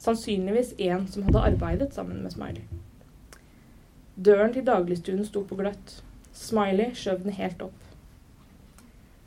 Sannsynligvis 0.00 0.74
en 0.90 1.08
som 1.08 1.24
hadde 1.28 1.46
arbeidet 1.52 1.92
sammen 1.96 2.22
med 2.24 2.36
Smiley. 2.36 2.79
Døren 4.20 4.52
til 4.52 4.66
dagligstuen 4.66 5.22
sto 5.24 5.40
på 5.48 5.56
gløtt. 5.56 5.94
Smiley 6.36 6.90
skjøv 6.92 7.22
den 7.22 7.32
helt 7.38 7.62
opp. 7.64 7.86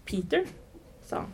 Peter, 0.05 0.43
sa 1.01 1.23
han. 1.23 1.31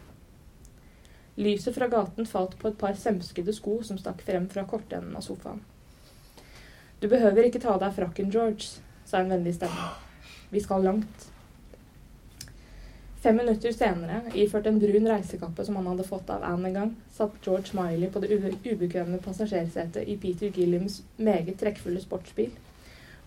Lyset 1.40 1.76
fra 1.76 1.90
gaten 1.92 2.28
falt 2.28 2.56
på 2.60 2.70
et 2.70 2.78
par 2.80 2.96
semskede 3.00 3.52
sko 3.56 3.82
som 3.84 4.00
stakk 4.00 4.22
frem 4.28 4.48
fra 4.52 4.64
kortenden 4.68 5.16
av 5.16 5.26
sofaen. 5.26 5.60
Du 7.00 7.08
behøver 7.12 7.48
ikke 7.48 7.60
ta 7.64 7.74
av 7.74 7.82
deg 7.84 7.98
frakken, 7.98 8.32
George, 8.32 8.80
sa 9.08 9.20
en 9.20 9.34
vennlig 9.34 9.58
stemme. 9.58 9.90
Vi 10.52 10.64
skal 10.64 10.88
langt. 10.88 11.28
Fem 13.20 13.36
minutter 13.40 13.76
senere, 13.76 14.22
iført 14.40 14.72
en 14.72 14.80
brun 14.80 15.12
reisekappe 15.12 15.68
som 15.68 15.76
han 15.82 15.92
hadde 15.92 16.08
fått 16.08 16.32
av 16.32 16.48
Anne 16.48 16.72
en 16.72 16.80
gang, 16.80 16.96
satt 17.12 17.36
George 17.44 17.76
Miley 17.76 18.08
på 18.12 18.24
det 18.24 18.32
ubekvemme 18.64 19.20
passasjersetet 19.24 20.08
i 20.08 20.16
Peter 20.20 20.48
Gilliams 20.56 21.02
meget 21.18 21.60
trekkfulle 21.60 22.00
sportsbil, 22.04 22.56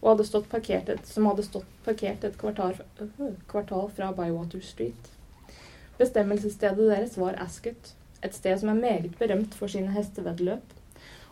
og 0.03 0.11
hadde 0.11 0.27
stått 0.27 0.51
parkert 0.51 0.91
et, 0.91 1.03
som 1.07 1.27
hadde 1.31 1.47
stått 1.47 1.69
parkert 1.87 2.25
et 2.27 2.39
kvartal, 2.39 2.75
kvartal 3.51 3.89
fra 3.95 4.11
Bywater 4.17 4.63
Street. 4.67 5.11
Bestemmelsesstedet 5.99 6.89
deres 6.91 7.15
var 7.21 7.39
Ascot, 7.41 7.93
et 8.23 8.35
sted 8.35 8.59
som 8.59 8.73
er 8.73 8.81
meget 8.81 9.15
berømt 9.19 9.55
for 9.55 9.71
sine 9.71 9.95
hesteveddeløp, 9.95 10.75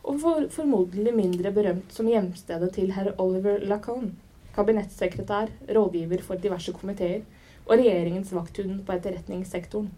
og 0.01 0.21
for, 0.23 0.47
formodentlig 0.55 1.13
mindre 1.17 1.53
berømt 1.53 1.93
som 1.93 2.09
hjemstedet 2.09 2.71
til 2.79 2.95
herr 2.95 3.13
Oliver 3.21 3.59
Lacan, 3.67 4.15
kabinettsekretær, 4.55 5.51
rådgiver 5.69 6.23
for 6.23 6.41
diverse 6.41 6.73
komiteer 6.73 7.27
og 7.67 7.77
regjeringens 7.77 8.33
vakthund 8.35 8.85
på 8.87 8.97
etterretningssektoren. 8.97 9.91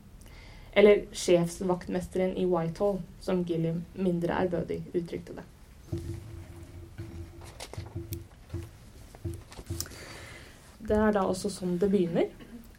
Eller 0.73 1.05
sjefsvaktmesteren 1.12 2.37
i 2.41 2.49
Whitehall, 2.49 3.02
som 3.21 3.45
Gilliam 3.45 3.85
mindre 3.95 4.41
ærbødig 4.41 4.83
uttrykte 4.97 5.37
det. 5.37 5.49
Det 10.88 10.98
er 10.98 11.14
da 11.14 11.24
også 11.28 11.50
sånn 11.52 11.78
det 11.80 11.90
begynner. 11.92 12.28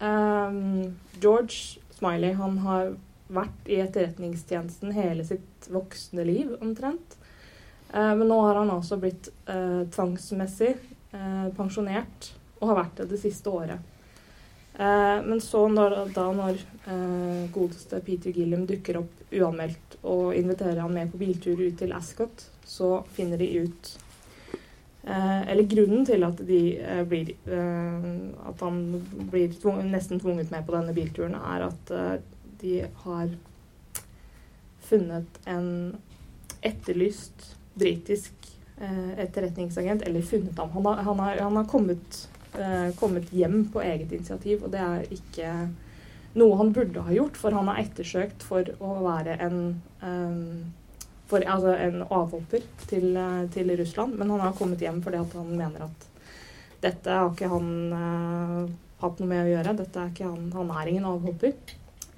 Um, 0.04 0.96
George 1.22 1.80
Smiley 1.96 2.36
han 2.36 2.58
har 2.66 2.96
vært 3.34 3.70
i 3.72 3.80
etterretningstjenesten 3.84 4.92
hele 4.96 5.24
sitt 5.28 5.70
voksne 5.72 6.26
liv, 6.28 6.52
omtrent. 6.62 7.18
Uh, 7.94 8.12
men 8.20 8.28
nå 8.28 8.42
har 8.44 8.60
han 8.60 8.74
altså 8.74 9.00
blitt 9.00 9.32
uh, 9.48 9.86
tvangsmessig 9.94 10.76
uh, 11.16 11.48
pensjonert, 11.56 12.34
og 12.60 12.74
har 12.74 12.84
vært 12.84 13.02
det 13.02 13.12
det 13.16 13.24
siste 13.24 13.52
året. 13.52 13.94
Eh, 14.74 15.26
men 15.26 15.42
så 15.42 15.68
når, 15.70 15.96
da 16.16 16.24
når 16.34 16.58
eh, 16.90 17.50
godeste 17.54 18.00
Peter 18.02 18.34
Gilliam 18.34 18.66
dukker 18.66 18.98
opp 19.04 19.20
uanmeldt 19.34 20.00
og 20.02 20.34
inviterer 20.34 20.82
han 20.82 20.96
med 20.96 21.12
på 21.12 21.20
biltur 21.22 21.62
ut 21.62 21.78
til 21.78 21.94
Ascot, 21.94 22.48
så 22.66 23.04
finner 23.14 23.38
de 23.38 23.50
ut 23.68 23.92
Eller 25.04 25.68
grunnen 25.68 26.06
til 26.08 26.24
at 26.24 26.38
de 26.48 26.60
blir 27.12 27.34
At 27.52 28.62
han 28.64 28.78
blir 29.34 29.52
tvunget, 29.52 29.90
nesten 29.92 30.22
tvunget 30.22 30.52
med 30.54 30.64
på 30.64 30.76
denne 30.78 30.94
bilturen, 30.96 31.36
er 31.36 31.66
at 31.68 31.92
de 32.62 32.78
har 33.04 33.34
funnet 34.88 35.40
en 35.46 35.98
etterlyst 36.64 37.56
britisk 37.74 38.34
eh, 38.82 39.20
etterretningsagent, 39.20 40.02
eller 40.02 40.22
funnet 40.22 40.58
ham. 40.58 40.70
Han 40.70 40.86
har, 40.86 40.96
han 40.96 41.20
har, 41.20 41.38
han 41.38 41.56
har 41.56 41.66
kommet, 41.66 42.30
eh, 42.60 42.96
kommet, 43.00 43.34
hjem 43.34 43.66
på 43.74 43.82
eget 43.82 44.12
initiativ, 44.12 44.64
og 44.64 44.72
det 44.72 44.80
er 44.80 45.10
ikke 45.12 45.54
noe 46.40 46.58
han 46.58 46.72
burde 46.74 47.04
ha 47.06 47.14
gjort, 47.14 47.38
for 47.38 47.56
han 47.56 47.70
er 47.70 47.84
ettersøkt 47.84 48.46
for 48.46 48.70
å 48.82 48.96
være 49.06 49.38
en 49.44 49.60
for, 51.34 51.46
altså 51.50 51.74
en 51.82 52.02
avhopper 52.04 52.66
til, 52.88 53.14
eh, 53.18 53.44
til, 53.54 53.74
Russland, 53.80 54.18
men 54.20 54.30
han 54.30 54.44
har 54.44 54.58
kommet 54.58 54.82
hjem 54.84 55.02
fordi 55.04 55.22
han 55.22 55.54
mener 55.58 55.88
at 55.88 56.10
dette 56.84 57.10
har 57.16 57.30
ikke 57.32 57.48
han 57.48 57.70
uh, 57.96 58.72
hatt 59.00 59.22
noe 59.22 59.30
med 59.30 59.46
å 59.46 59.52
gjøre. 59.54 59.76
Dette 59.80 60.02
er 60.02 60.10
ikke 60.12 60.28
han, 60.28 60.50
han 60.52 60.72
er 60.76 60.90
ingen 60.92 61.06
avhopper. 61.08 61.54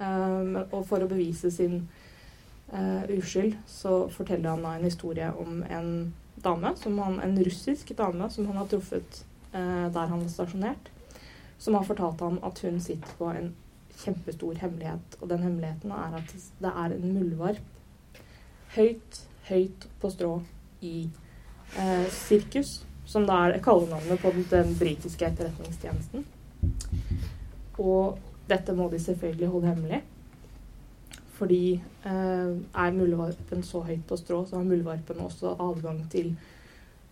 Um, 0.00 0.56
og 0.64 0.80
for 0.88 1.04
å 1.04 1.06
bevise 1.06 1.52
sin 1.54 1.76
uh, 2.72 3.04
uskyld, 3.14 3.54
så 3.70 4.08
forteller 4.10 4.50
han 4.50 4.66
da 4.66 4.72
en 4.74 4.88
historie 4.88 5.28
om 5.38 5.60
en 5.70 5.92
dame, 6.42 6.74
han, 6.82 7.20
en 7.22 7.38
russisk 7.46 7.94
dame 7.94 8.26
som 8.34 8.50
han 8.50 8.58
har 8.58 8.66
truffet 8.72 9.22
uh, 9.54 9.86
der 9.94 10.10
han 10.10 10.24
var 10.24 10.34
stasjonert, 10.34 10.90
som 11.62 11.78
har 11.78 11.86
fortalt 11.86 12.26
ham 12.26 12.42
at 12.50 12.58
hun 12.66 12.82
sitter 12.82 13.14
på 13.22 13.30
en 13.30 13.52
kjempestor 14.02 14.58
hemmelighet. 14.64 15.20
Og 15.20 15.30
den 15.30 15.46
hemmeligheten 15.46 15.94
er 15.94 16.18
at 16.18 16.36
det 16.58 16.74
er 16.74 16.98
en 16.98 17.14
muldvarp 17.14 17.75
høyt, 18.76 19.20
høyt 19.48 19.86
på 20.00 20.10
strå 20.12 20.32
i 20.84 21.08
eh, 21.80 22.06
sirkus, 22.12 22.80
som 23.06 23.26
da 23.28 23.42
er 23.46 23.60
kallenavnet 23.64 24.20
på 24.22 24.32
den, 24.34 24.46
den 24.50 24.74
britiske 24.78 25.28
etterretningstjenesten. 25.28 26.26
Og 27.82 28.18
dette 28.48 28.74
må 28.76 28.88
de 28.92 29.00
selvfølgelig 29.02 29.48
holde 29.52 29.72
hemmelig. 29.72 30.02
Fordi 31.36 31.62
eh, 31.76 32.52
er 32.56 32.96
muldvarpen 32.96 33.64
så 33.66 33.82
høyt 33.84 34.06
på 34.08 34.16
strå, 34.20 34.44
så 34.46 34.60
har 34.60 34.68
muldvarpen 34.68 35.20
også 35.20 35.56
adgang 35.60 36.00
til 36.12 36.32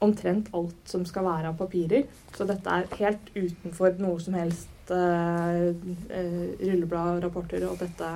omtrent 0.05 0.51
alt 0.57 0.89
som 0.89 1.05
skal 1.09 1.27
være 1.27 1.51
av 1.51 1.59
papirer. 1.59 2.07
Så 2.35 2.47
dette 2.49 2.71
er 2.71 2.89
helt 3.01 3.33
utenfor 3.35 4.01
noe 4.01 4.21
som 4.21 4.37
helst 4.37 4.93
eh, 4.93 5.73
eh, 6.21 6.71
og 7.35 7.79
dette 7.81 8.11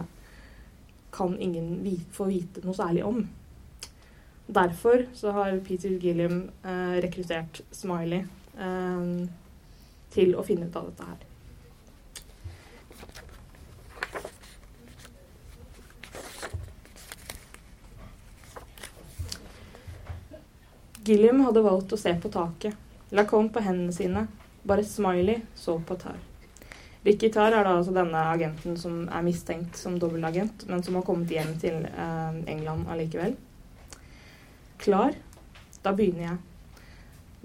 kan 1.18 1.36
ingen 1.40 1.78
vite, 1.84 2.08
få 2.12 2.28
vite 2.28 2.64
noe 2.64 2.76
særlig 2.76 3.04
om. 3.04 3.22
Derfor 4.48 5.06
så 5.14 5.30
har 5.30 5.58
Peter 5.60 5.88
Gilliam 5.88 6.50
eh, 6.64 7.00
rekruttert 7.04 7.60
Smiley 7.70 8.22
eh, 8.56 9.26
til 10.10 10.32
å 10.32 10.44
finne 10.46 10.70
ut 10.70 10.76
av 10.80 10.86
dette 10.88 11.04
her. 11.04 11.24
Gilliam 21.04 21.40
hadde 21.44 21.60
valgt 21.64 21.92
å 21.92 21.98
se 22.00 22.14
på 22.16 22.30
taket. 22.32 22.72
Lacombe 23.12 23.52
på 23.52 23.60
hendene 23.64 23.92
sine. 23.92 24.26
Bare 24.64 24.84
Smiley 24.84 25.42
så 25.56 25.76
på 25.80 25.96
Tar. 26.00 26.16
Ricky 27.04 27.28
Tar 27.32 27.52
er 27.52 27.64
da 27.68 27.76
altså 27.76 27.92
denne 27.96 28.24
agenten 28.32 28.80
som 28.80 29.04
er 29.12 29.24
mistenkt 29.24 29.76
som 29.76 30.00
dobbeltagent, 30.00 30.64
men 30.68 30.82
som 30.84 30.96
har 30.96 31.04
kommet 31.04 31.36
hjem 31.36 31.52
til 31.60 31.84
eh, 31.88 32.40
England 32.48 32.88
allikevel. 32.92 33.36
Klar? 34.78 35.16
Da 35.82 35.92
begynner 35.94 36.24
jeg. 36.28 36.38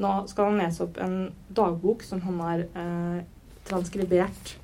Nå 0.02 0.12
skal 0.30 0.50
han 0.50 0.60
lese 0.62 0.86
opp 0.86 0.98
en 1.02 1.18
dagbok 1.54 2.04
som 2.06 2.22
han 2.26 2.40
har 2.42 2.64
eh, 2.66 3.20
transkribert, 3.68 4.56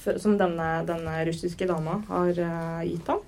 for, 0.00 0.16
som 0.18 0.38
denne, 0.40 0.68
denne, 0.88 1.18
russiske 1.28 1.68
dama 1.68 2.00
har 2.08 2.40
eh, 2.46 2.80
gitt 2.88 3.10
ham. 3.12 3.20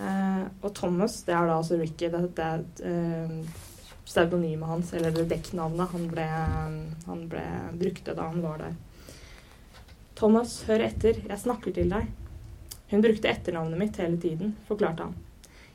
Eh, 0.00 0.44
og 0.60 0.74
Thomas, 0.76 1.22
det 1.24 1.36
er 1.36 1.48
da 1.48 1.56
altså 1.60 1.80
Ricky. 1.80 2.10
Det, 2.12 2.22
det 2.36 2.46
er 2.46 2.92
eh, 2.92 3.56
pseudonymet 4.04 4.68
hans, 4.68 4.92
eller 4.96 5.24
dekknavnet 5.30 5.92
han 5.94 6.06
ble, 6.10 6.28
han 7.06 7.26
ble 7.30 7.46
brukte 7.80 8.16
da 8.16 8.28
han 8.28 8.44
var 8.44 8.64
der. 8.66 8.78
Thomas, 10.20 10.58
hør 10.68 10.84
etter, 10.84 11.22
jeg 11.24 11.40
snakker 11.40 11.72
til 11.72 11.92
deg. 11.92 12.10
Hun 12.90 13.04
brukte 13.04 13.30
etternavnet 13.30 13.80
mitt 13.80 14.00
hele 14.02 14.18
tiden, 14.20 14.56
forklarte 14.68 15.08
han. 15.08 15.29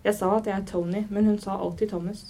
Jeg 0.05 0.13
sa 0.13 0.27
at 0.35 0.45
jeg 0.45 0.53
er 0.53 0.65
Tony, 0.69 0.99
men 1.09 1.25
hun 1.25 1.39
sa 1.41 1.55
alltid 1.57 1.89
Thomas. 1.89 2.27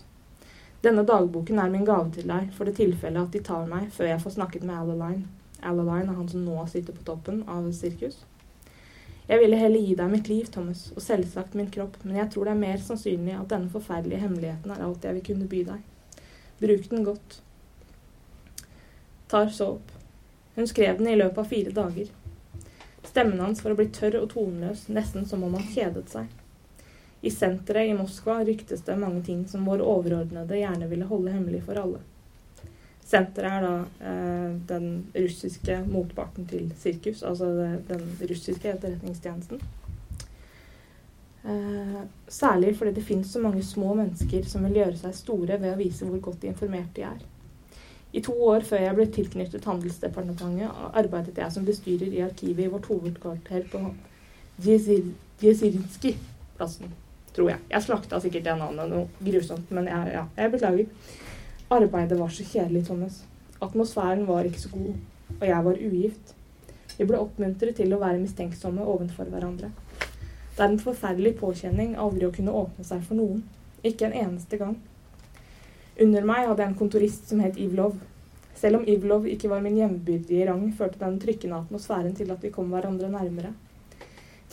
Denne 0.83 1.03
dagboken 1.03 1.59
er 1.59 1.71
min 1.73 1.83
gave 1.85 2.11
til 2.15 2.29
deg 2.29 2.53
for 2.55 2.69
det 2.69 2.77
tilfellet 2.77 3.25
at 3.27 3.33
de 3.33 3.41
tar 3.43 3.65
meg 3.67 3.89
før 3.91 4.07
jeg 4.13 4.21
får 4.23 4.35
snakket 4.37 4.63
med 4.63 4.77
Alaline. 4.77 5.25
Alaline 5.59 6.13
er 6.13 6.19
han 6.19 6.29
som 6.31 6.45
nå 6.45 6.61
sitter 6.71 6.95
på 6.95 7.03
toppen 7.03 7.41
av 7.51 7.67
sirkus. 7.75 8.21
Jeg 9.27 9.41
ville 9.41 9.57
heller 9.59 9.81
gi 9.81 9.95
deg 9.97 10.11
mitt 10.11 10.29
liv, 10.29 10.45
Thomas, 10.53 10.85
og 10.95 11.01
selvsagt 11.01 11.57
min 11.57 11.71
kropp, 11.73 11.97
men 12.03 12.19
jeg 12.21 12.29
tror 12.31 12.45
det 12.45 12.53
er 12.53 12.61
mer 12.61 12.77
sannsynlig 12.85 13.33
at 13.33 13.49
denne 13.51 13.73
forferdelige 13.73 14.21
hemmeligheten 14.21 14.71
er 14.71 14.85
alt 14.85 15.09
jeg 15.09 15.17
vil 15.17 15.27
kunne 15.31 15.49
by 15.49 15.63
deg. 15.71 16.21
Bruk 16.61 16.89
den 16.93 17.03
godt. 17.09 17.39
Tar 19.27 19.49
så 19.49 19.73
opp. 19.79 19.91
Hun 20.55 20.69
skrev 20.69 21.01
den 21.01 21.09
i 21.11 21.17
løpet 21.17 21.43
av 21.43 21.51
fire 21.51 21.75
dager. 21.75 22.13
Stemmen 23.03 23.41
hans 23.41 23.65
var 23.65 23.75
blitt 23.75 23.97
tørr 23.97 24.21
og 24.21 24.29
toneløs, 24.31 24.87
nesten 24.87 25.25
som 25.27 25.43
om 25.43 25.57
han 25.57 25.71
kjedet 25.73 26.07
seg. 26.13 26.29
I 27.25 27.31
senteret 27.33 27.89
i 27.89 27.95
Moskva 27.97 28.43
ryktes 28.45 28.83
det 28.85 28.95
mange 29.01 29.23
ting 29.25 29.39
som 29.49 29.65
vår 29.65 29.81
overordnede 29.81 30.59
gjerne 30.59 30.85
ville 30.91 31.07
holde 31.09 31.31
hemmelig 31.33 31.63
for 31.65 31.79
alle. 31.81 32.01
Senteret 33.05 33.49
er 33.49 33.65
da 33.65 33.71
eh, 34.09 34.51
den 34.69 34.85
russiske 35.13 35.79
motparten 35.89 36.45
til 36.49 36.69
sirkus, 36.77 37.23
altså 37.25 37.45
det, 37.57 37.71
den 37.89 38.03
russiske 38.29 38.69
etterretningstjenesten. 38.69 39.57
Eh, 41.45 42.01
særlig 42.27 42.77
fordi 42.77 42.91
det 42.97 43.03
finnes 43.05 43.33
så 43.33 43.39
mange 43.41 43.63
små 43.63 43.93
mennesker 43.93 44.43
som 44.49 44.63
vil 44.65 44.75
gjøre 44.81 44.97
seg 44.97 45.15
store 45.17 45.59
ved 45.61 45.73
å 45.73 45.81
vise 45.81 46.05
hvor 46.09 46.19
godt 46.29 46.43
informert 46.49 46.95
de 46.97 47.01
er. 47.05 47.19
I 48.13 48.21
to 48.25 48.33
år 48.47 48.61
før 48.65 48.81
jeg 48.81 48.95
ble 48.97 49.05
tilknyttet 49.17 49.67
Handelsdepartementet, 49.67 50.69
arbeidet 50.93 51.37
jeg 51.41 51.51
som 51.51 51.65
bestyrer 51.67 52.11
i 52.13 52.25
arkivet 52.25 52.65
i 52.65 52.71
vårt 52.71 52.89
hovedkvarter 52.89 53.61
på 53.73 53.79
Djezirinskij-plassen, 54.61 56.89
tror 57.35 57.51
jeg. 57.51 57.61
Jeg 57.69 57.85
slakta 57.85 58.19
sikkert 58.23 58.47
det 58.47 58.55
navnet 58.59 58.91
noe 58.91 59.27
grusomt, 59.27 59.71
men 59.75 59.89
jeg, 59.91 60.13
ja, 60.15 60.23
jeg 60.39 60.53
beklager. 60.53 61.13
Arbeidet 61.75 62.19
var 62.19 62.31
så 62.31 62.45
kjedelig, 62.47 62.85
Thomas. 62.87 63.23
Atmosfæren 63.61 64.25
var 64.27 64.47
ikke 64.47 64.61
så 64.61 64.71
god, 64.71 64.95
og 65.39 65.47
jeg 65.47 65.67
var 65.67 65.85
ugift. 65.89 66.35
Vi 66.95 67.07
ble 67.07 67.19
oppmuntret 67.19 67.75
til 67.75 67.91
å 67.91 67.99
være 67.99 68.21
mistenksomme 68.21 68.83
overfor 68.85 69.27
hverandre. 69.31 69.71
Det 70.55 70.63
er 70.63 70.71
en 70.71 70.79
forferdelig 70.79 71.33
påkjenning 71.41 71.95
aldri 71.99 72.27
å 72.29 72.33
kunne 72.35 72.53
åpne 72.55 72.85
seg 72.87 73.01
for 73.03 73.19
noen. 73.19 73.41
Ikke 73.83 74.07
en 74.07 74.15
eneste 74.15 74.59
gang. 74.61 74.77
Under 76.01 76.27
meg 76.27 76.45
hadde 76.47 76.63
jeg 76.63 76.71
en 76.71 76.79
kontorist 76.79 77.27
som 77.31 77.41
het 77.43 77.59
Ivlov. 77.59 77.97
Selv 78.55 78.79
om 78.79 78.87
Ivlov 78.87 79.27
ikke 79.27 79.51
var 79.51 79.63
min 79.63 79.75
hjembyrdige 79.79 80.47
rang, 80.47 80.69
førte 80.77 81.01
den 81.01 81.19
trykkende 81.19 81.59
atmosfæren 81.59 82.15
til 82.15 82.31
at 82.31 82.43
vi 82.43 82.53
kom 82.55 82.71
hverandre 82.71 83.11
nærmere. 83.11 83.51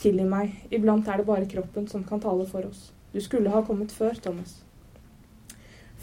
Tilgi 0.01 0.25
meg, 0.27 0.53
iblant 0.73 1.07
er 1.07 1.21
det 1.21 1.27
bare 1.27 1.49
kroppen 1.49 1.87
som 1.87 2.03
kan 2.03 2.21
tale 2.23 2.45
for 2.49 2.65
oss. 2.67 2.91
Du 3.13 3.21
skulle 3.21 3.49
ha 3.53 3.61
kommet 3.65 3.91
før, 3.91 4.15
Thomas. 4.21 4.61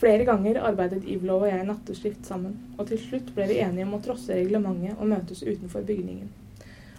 Flere 0.01 0.25
ganger 0.25 0.63
arbeidet 0.65 1.05
Ivlo 1.05 1.35
og 1.43 1.49
jeg 1.51 1.67
natteskift 1.69 2.25
sammen, 2.25 2.55
og 2.79 2.87
til 2.89 3.01
slutt 3.03 3.35
ble 3.37 3.49
vi 3.51 3.59
enige 3.61 3.85
om 3.85 3.99
å 3.99 4.01
trosse 4.05 4.33
reglementet 4.33 4.97
og 4.97 5.11
møtes 5.11 5.43
utenfor 5.43 5.85
bygningen. 5.85 6.31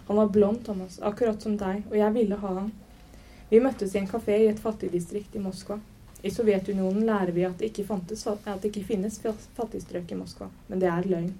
Han 0.06 0.20
var 0.20 0.30
blond, 0.34 0.60
Thomas, 0.66 1.00
akkurat 1.02 1.42
som 1.42 1.56
deg, 1.58 1.82
og 1.90 1.96
jeg 1.98 2.14
ville 2.14 2.38
ha 2.38 2.52
han. 2.60 2.68
Vi 3.50 3.60
møttes 3.60 3.96
i 3.96 3.98
en 4.02 4.10
kafé 4.10 4.36
i 4.44 4.50
et 4.50 4.60
fattigdistrikt 4.62 5.34
i 5.34 5.42
Moskva. 5.42 5.80
I 6.22 6.30
Sovjetunionen 6.30 7.06
lærer 7.08 7.32
vi 7.34 7.48
at 7.48 7.58
det 7.58 7.72
ikke, 7.72 7.88
fantes, 7.88 8.22
at 8.28 8.46
det 8.62 8.70
ikke 8.70 8.84
finnes 8.92 9.18
fattigstrøk 9.56 10.12
i 10.12 10.20
Moskva, 10.20 10.52
men 10.68 10.84
det 10.84 10.92
er 10.92 11.08
løgn. 11.10 11.32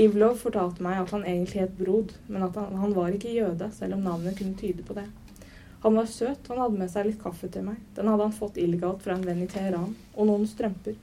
Ivlov 0.00 0.38
fortalte 0.40 0.80
meg 0.84 1.02
at 1.02 1.10
han 1.12 1.26
egentlig 1.26 1.66
het 1.66 1.74
Brod, 1.76 2.14
men 2.32 2.46
at 2.46 2.56
han, 2.56 2.78
han 2.80 2.94
var 2.96 3.12
ikke 3.12 3.34
jøde, 3.34 3.68
selv 3.76 3.98
om 3.98 4.06
navnet 4.06 4.38
kunne 4.38 4.56
tyde 4.56 4.84
på 4.88 4.96
det. 4.96 5.04
Han 5.82 5.98
var 5.98 6.06
søt, 6.08 6.46
han 6.48 6.60
hadde 6.62 6.78
med 6.78 6.88
seg 6.88 7.08
litt 7.08 7.18
kaffe 7.20 7.50
til 7.52 7.66
meg. 7.66 7.80
Den 7.96 8.08
hadde 8.08 8.24
han 8.24 8.36
fått 8.36 8.56
illegalt 8.62 9.02
fra 9.04 9.18
en 9.18 9.26
venn 9.26 9.42
i 9.44 9.48
Teheran. 9.50 9.96
Og 10.14 10.28
noen 10.30 10.46
strømper. 10.48 10.94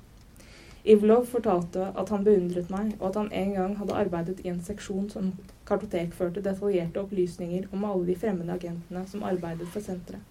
Ivlov 0.89 1.27
fortalte 1.29 1.89
at 1.99 2.09
han 2.09 2.23
beundret 2.25 2.71
meg, 2.73 2.95
og 2.97 3.09
at 3.11 3.19
han 3.19 3.31
en 3.35 3.53
gang 3.57 3.75
hadde 3.77 3.97
arbeidet 3.99 4.39
i 4.41 4.49
en 4.49 4.61
seksjon 4.63 5.09
som 5.11 5.33
kartotekførte 5.69 6.41
detaljerte 6.41 7.03
opplysninger 7.03 7.67
om 7.75 7.83
alle 7.85 8.07
de 8.07 8.15
fremmede 8.17 8.55
agentene 8.55 9.03
som 9.11 9.25
arbeidet 9.27 9.67
for 9.69 9.85
senteret. 9.85 10.23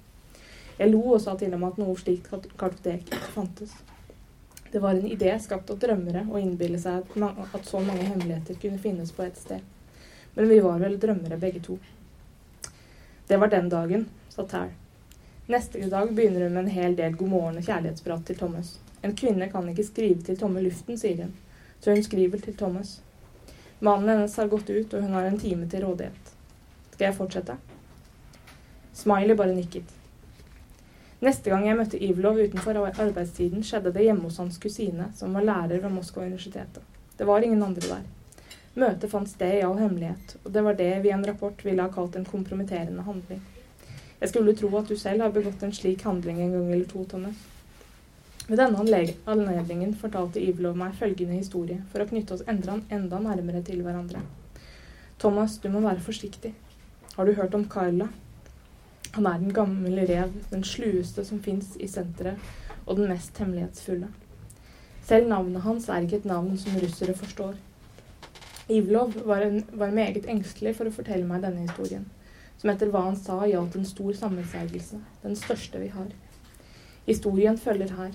Jeg 0.78 0.90
lo 0.90 1.04
og 1.12 1.20
sa 1.20 1.36
til 1.38 1.52
ham 1.54 1.66
at 1.68 1.78
noe 1.78 1.94
slikt 1.98 2.32
kartotek 2.58 3.06
ikke 3.06 3.32
fantes. 3.36 3.76
Det 4.70 4.78
var 4.78 4.90
en 4.90 5.06
idé 5.06 5.38
skapt 5.40 5.70
av 5.70 5.78
drømmere 5.80 6.26
å 6.28 6.40
innbille 6.40 6.78
seg 6.80 7.06
at 7.24 7.64
så 7.66 7.80
mange 7.80 8.04
hemmeligheter 8.04 8.58
kunne 8.60 8.78
finnes 8.78 9.12
på 9.12 9.22
ett 9.24 9.38
sted. 9.40 9.64
Men 10.34 10.48
vi 10.48 10.60
var 10.60 10.78
vel 10.78 10.98
drømmere 11.00 11.38
begge 11.40 11.62
to. 11.64 11.78
Det 13.28 13.36
var 13.36 13.48
den 13.48 13.68
dagen, 13.68 14.06
sa 14.28 14.44
Tær. 14.44 14.70
Neste 15.48 15.80
dag 15.88 16.12
begynner 16.12 16.44
hun 16.44 16.52
med 16.54 16.64
en 16.64 16.70
hel 16.76 16.96
del 16.96 17.16
god 17.16 17.28
morgen 17.28 17.58
og 17.60 17.64
kjærlighetsprat 17.64 18.26
til 18.28 18.36
Thomas. 18.36 18.76
En 19.02 19.16
kvinne 19.16 19.48
kan 19.48 19.68
ikke 19.72 19.86
skrive 19.88 20.22
til 20.26 20.36
tomme 20.36 20.60
luften, 20.60 20.98
sier 21.00 21.22
hun, 21.24 21.32
så 21.80 21.94
hun 21.96 22.04
skriver 22.04 22.44
til 22.44 22.56
Thomas. 22.56 22.98
Mannen 23.80 24.08
hennes 24.12 24.36
har 24.36 24.50
gått 24.52 24.70
ut, 24.70 24.94
og 24.94 25.02
hun 25.02 25.16
har 25.16 25.28
en 25.28 25.38
time 25.40 25.68
til 25.70 25.86
rådighet. 25.86 26.34
Skal 26.92 27.06
jeg 27.08 27.16
fortsette? 27.16 27.56
Smiley 28.92 29.36
bare 29.38 29.54
nikket. 29.54 29.97
Neste 31.18 31.50
gang 31.50 31.64
jeg 31.66 31.74
møtte 31.74 31.98
Ivlov 31.98 32.36
utenfor 32.38 32.78
arbeidstiden, 32.86 33.64
skjedde 33.66 33.90
det 33.94 34.04
hjemme 34.06 34.28
hos 34.28 34.38
hans 34.38 34.58
kusine, 34.62 35.08
som 35.18 35.34
var 35.34 35.46
lærer 35.48 35.82
ved 35.82 35.90
Moskva-universitetet. 35.90 36.84
Det 37.18 37.26
var 37.26 37.42
ingen 37.42 37.62
andre 37.66 37.82
der. 37.82 38.04
Møtet 38.78 39.10
fant 39.10 39.26
sted 39.26 39.56
i 39.56 39.64
all 39.66 39.80
hemmelighet, 39.80 40.36
og 40.44 40.52
det 40.54 40.62
var 40.62 40.76
det 40.78 40.92
vi 41.02 41.10
i 41.10 41.14
en 41.16 41.26
rapport 41.26 41.64
ville 41.66 41.82
ha 41.82 41.90
kalt 41.90 42.14
en 42.16 42.28
kompromitterende 42.28 43.02
handling. 43.02 43.40
Jeg 44.20 44.30
skulle 44.30 44.54
tro 44.54 44.70
at 44.78 44.90
du 44.90 44.94
selv 44.98 45.24
har 45.24 45.34
begått 45.34 45.62
en 45.66 45.74
slik 45.74 46.04
handling 46.06 46.38
en 46.44 46.54
gang 46.54 46.70
eller 46.70 46.86
to, 46.86 47.02
Thomas. 47.10 47.42
Ved 48.48 48.62
denne 48.62 48.78
anledningen 49.26 49.96
fortalte 49.98 50.40
Ivelov 50.40 50.78
meg 50.78 50.94
følgende 50.96 51.40
historie 51.40 51.82
for 51.90 52.02
å 52.02 52.08
knytte 52.08 52.38
oss 52.38 52.46
enda, 52.46 52.78
enda 52.94 53.18
nærmere 53.26 53.64
til 53.66 53.82
hverandre. 53.82 54.22
Thomas, 55.18 55.58
du 55.58 55.66
må 55.74 55.82
være 55.82 56.00
forsiktig. 56.00 56.54
Har 57.16 57.26
du 57.26 57.34
hørt 57.34 57.58
om 57.58 57.66
Carla? 57.66 58.06
Han 59.14 59.26
er 59.26 59.38
den 59.38 59.52
gamle 59.52 60.04
rev, 60.08 60.32
den 60.50 60.64
slueste 60.64 61.24
som 61.24 61.42
fins 61.42 61.76
i 61.80 61.88
senteret, 61.88 62.36
og 62.86 62.96
den 62.96 63.08
mest 63.08 63.38
hemmelighetsfulle. 63.38 64.08
Selv 65.08 65.28
navnet 65.28 65.62
hans 65.62 65.88
er 65.88 66.04
ikke 66.04 66.16
et 66.16 66.28
navn 66.28 66.56
som 66.58 66.76
russere 66.82 67.14
forstår. 67.16 67.54
Ivlov 68.68 69.12
var, 69.24 69.40
en, 69.40 69.62
var 69.72 69.90
meget 69.90 70.26
engstelig 70.28 70.74
for 70.76 70.88
å 70.88 70.92
fortelle 70.92 71.24
meg 71.24 71.40
denne 71.40 71.64
historien, 71.64 72.04
som 72.60 72.68
etter 72.68 72.90
hva 72.92 73.06
han 73.06 73.16
sa 73.16 73.38
gjaldt 73.48 73.78
en 73.78 73.88
stor 73.88 74.12
sammensvergelse, 74.18 75.00
den 75.22 75.38
største 75.40 75.80
vi 75.80 75.88
har. 75.94 76.10
Historien 77.06 77.56
følger 77.58 77.94
her. 77.96 78.12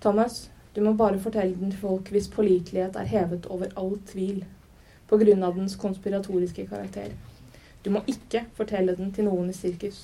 Thomas, 0.00 0.50
du 0.76 0.84
må 0.86 0.92
bare 0.94 1.18
fortelle 1.18 1.58
den 1.58 1.72
til 1.74 1.80
folk 1.80 2.12
hvis 2.14 2.30
pålitelighet 2.30 2.96
er 2.96 3.10
hevet 3.10 3.50
over 3.50 3.74
all 3.74 3.96
tvil, 4.06 4.44
på 5.10 5.18
grunn 5.18 5.42
av 5.42 5.58
dens 5.58 5.74
konspiratoriske 5.80 6.68
karakter. 6.70 7.16
Du 7.88 7.92
må 7.94 8.02
ikke 8.04 8.42
fortelle 8.52 8.92
den 8.92 9.14
til 9.16 9.24
noen 9.24 9.46
i 9.48 9.54
sirkus, 9.56 10.02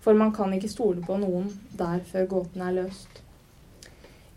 for 0.00 0.16
man 0.16 0.30
kan 0.32 0.54
ikke 0.56 0.70
stole 0.72 1.02
på 1.04 1.18
noen 1.20 1.50
der 1.76 1.98
før 2.08 2.24
gåten 2.30 2.62
er 2.64 2.72
løst. 2.72 3.18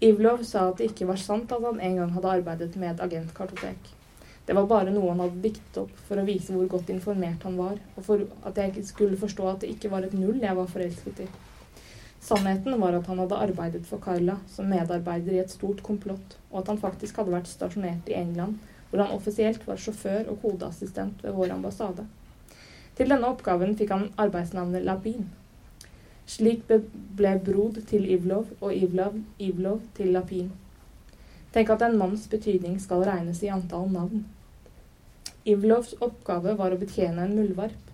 Ivlov 0.03 0.43
sa 0.49 0.65
at 0.67 0.81
det 0.81 0.89
ikke 0.89 1.07
var 1.07 1.21
sant 1.23 1.53
at 1.55 1.63
han 1.63 1.79
en 1.79 1.95
gang 2.01 2.11
hadde 2.17 2.33
arbeidet 2.33 2.75
med 2.81 2.89
et 2.89 3.05
agentkartotek. 3.05 3.87
Det 4.43 4.57
var 4.57 4.67
bare 4.67 4.91
noe 4.91 5.13
han 5.13 5.23
hadde 5.23 5.39
diktet 5.47 5.79
opp 5.85 6.03
for 6.09 6.19
å 6.19 6.27
vise 6.27 6.51
hvor 6.51 6.67
godt 6.75 6.91
informert 6.97 7.47
han 7.47 7.55
var, 7.61 7.79
og 7.95 8.07
for 8.09 8.27
at 8.51 8.59
jeg 8.59 8.83
skulle 8.91 9.21
forstå 9.23 9.47
at 9.53 9.63
det 9.63 9.71
ikke 9.77 9.93
var 9.95 10.03
et 10.03 10.19
null 10.19 10.43
jeg 10.43 10.59
var 10.59 10.75
forelsket 10.75 11.23
i. 11.29 11.31
Sannheten 12.19 12.75
var 12.83 12.99
at 12.99 13.07
han 13.07 13.23
hadde 13.23 13.41
arbeidet 13.47 13.85
for 13.87 14.03
Carla 14.03 14.41
som 14.51 14.67
medarbeider 14.67 15.39
i 15.39 15.43
et 15.45 15.55
stort 15.55 15.79
komplott, 15.87 16.35
og 16.51 16.65
at 16.65 16.75
han 16.75 16.83
faktisk 16.83 17.23
hadde 17.23 17.39
vært 17.39 17.55
stasjonert 17.55 18.11
i 18.11 18.19
England, 18.19 18.59
hvor 18.91 19.05
han 19.05 19.15
offisielt 19.15 19.63
var 19.63 19.79
sjåfør 19.79 20.25
og 20.27 20.41
kodeassistent 20.43 21.23
ved 21.23 21.39
vår 21.39 21.55
ambassade. 21.55 22.09
Til 22.99 23.07
denne 23.07 23.29
oppgaven 23.31 23.77
fikk 23.79 23.93
han 23.95 24.09
arbeidsnavnet 24.19 24.83
Labin, 24.83 25.29
slik 26.27 26.65
ble 26.67 27.29
Brod 27.45 27.77
til 27.87 28.03
Ivlov 28.11 28.49
og 28.59 28.73
Ivlov, 28.75 29.13
Ivlov 29.39 29.85
til 29.95 30.09
Lapin. 30.11 30.49
Tenk 31.53 31.71
at 31.71 31.85
en 31.87 31.95
manns 32.01 32.25
betydning 32.27 32.73
skal 32.83 33.05
regnes 33.07 33.39
i 33.39 33.51
antall 33.55 33.87
navn. 33.93 34.25
Ivlovs 35.47 35.93
oppgave 36.03 36.57
var 36.59 36.75
å 36.75 36.79
betjene 36.81 37.23
en 37.23 37.37
muldvarp. 37.37 37.93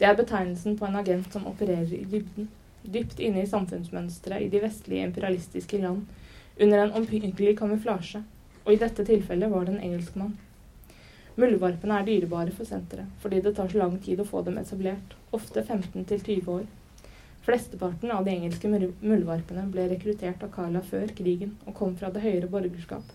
Det 0.00 0.08
er 0.08 0.16
betegnelsen 0.16 0.78
på 0.80 0.88
en 0.88 0.96
agent 1.02 1.28
som 1.36 1.44
opererer 1.50 1.92
i 1.92 2.06
dybden, 2.14 2.48
dypt 2.88 3.20
inne 3.20 3.44
i 3.44 3.50
samfunnsmønsteret 3.50 4.46
i 4.46 4.48
de 4.54 4.62
vestlige 4.64 5.10
imperialistiske 5.10 5.82
land, 5.84 6.06
under 6.56 6.86
en 6.86 6.96
omhyggelig 7.02 7.58
kamuflasje, 7.60 8.24
og 8.64 8.72
i 8.72 8.80
dette 8.80 9.04
tilfellet 9.12 9.52
var 9.52 9.68
det 9.68 9.76
en 9.76 9.84
engelskmann. 9.90 10.32
Muldvarpene 11.40 11.96
er 11.96 12.04
dyrebare 12.04 12.52
for 12.52 12.68
senteret, 12.68 13.08
fordi 13.22 13.40
det 13.40 13.54
tar 13.56 13.70
så 13.72 13.78
lang 13.80 13.94
tid 14.04 14.20
å 14.20 14.28
få 14.28 14.42
dem 14.44 14.58
etablert, 14.60 15.14
ofte 15.32 15.62
15 15.64 16.04
20 16.04 16.50
år. 16.52 16.66
Flesteparten 17.42 18.12
av 18.14 18.26
de 18.26 18.34
engelske 18.36 18.68
muldvarpene 18.70 19.64
ble 19.72 19.88
rekruttert 19.90 20.44
av 20.44 20.52
Carla 20.54 20.82
før 20.86 21.08
krigen 21.16 21.56
og 21.64 21.74
kom 21.78 21.96
fra 21.96 22.12
det 22.12 22.22
høyere 22.22 22.50
borgerskap. 22.52 23.08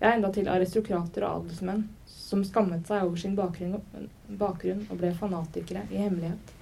Ja, 0.00 0.10
endatil 0.10 0.50
aristokrater 0.50 1.24
og 1.24 1.44
adelsmenn 1.44 1.86
som 2.10 2.42
skammet 2.44 2.90
seg 2.90 3.06
over 3.06 3.22
sin 3.22 3.38
bakgrunn 3.38 4.84
og 4.90 4.98
ble 4.98 5.14
fanatikere 5.16 5.86
i 5.94 6.02
hemmelighet. 6.02 6.52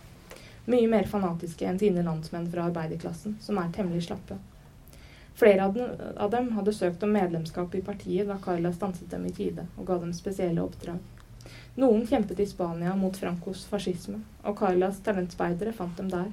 Mye 0.71 0.87
mer 0.93 1.09
fanatiske 1.11 1.67
enn 1.67 1.81
sine 1.81 2.05
landsmenn 2.07 2.47
fra 2.53 2.69
arbeiderklassen, 2.69 3.41
som 3.43 3.59
er 3.59 3.73
temmelig 3.75 4.05
slappe. 4.07 4.37
Flere 5.35 5.65
av 6.17 6.31
dem 6.31 6.53
hadde 6.53 6.75
søkt 6.77 7.03
om 7.03 7.13
medlemskap 7.13 7.75
i 7.75 7.83
partiet 7.83 8.29
da 8.29 8.37
Carla 8.43 8.73
stanset 8.73 9.11
dem 9.11 9.25
i 9.27 9.33
tide 9.33 9.67
og 9.77 9.87
ga 9.89 9.99
dem 10.03 10.13
spesielle 10.17 10.63
oppdrag. 10.63 11.01
Noen 11.81 12.05
kjempet 12.07 12.41
i 12.41 12.47
Spania 12.47 12.93
mot 12.97 13.17
Francos 13.17 13.65
fascisme, 13.65 14.21
og 14.45 14.59
Carlas 14.59 15.01
talentspeidere 15.05 15.73
fant 15.73 15.97
dem 15.97 16.11
der 16.13 16.29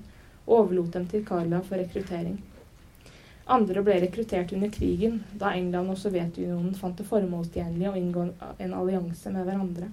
og 0.45 0.55
overlot 0.57 0.91
dem 0.97 1.07
til 1.07 1.23
Carla 1.25 1.61
for 1.63 1.79
rekruttering. 1.79 2.37
Andre 3.49 3.81
ble 3.81 3.95
rekruttert 4.03 4.51
under 4.53 4.69
krigen, 4.69 5.23
da 5.41 5.55
England 5.57 5.89
og 5.89 5.97
Sovjetunionen 5.97 6.75
fant 6.77 6.99
det 6.99 7.07
formålstjenlig 7.09 7.87
å 7.89 7.95
inngå 7.97 8.27
en 8.59 8.75
allianse 8.77 9.31
med 9.33 9.47
hverandre. 9.47 9.89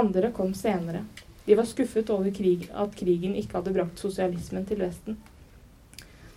Andre 0.00 0.32
kom 0.34 0.54
senere. 0.58 1.04
De 1.44 1.54
var 1.54 1.68
skuffet 1.68 2.10
over 2.10 2.32
krig, 2.34 2.66
at 2.74 2.96
krigen 2.98 3.36
ikke 3.38 3.60
hadde 3.60 3.76
brakt 3.76 4.02
sosialismen 4.02 4.66
til 4.66 4.82
Vesten. 4.82 5.20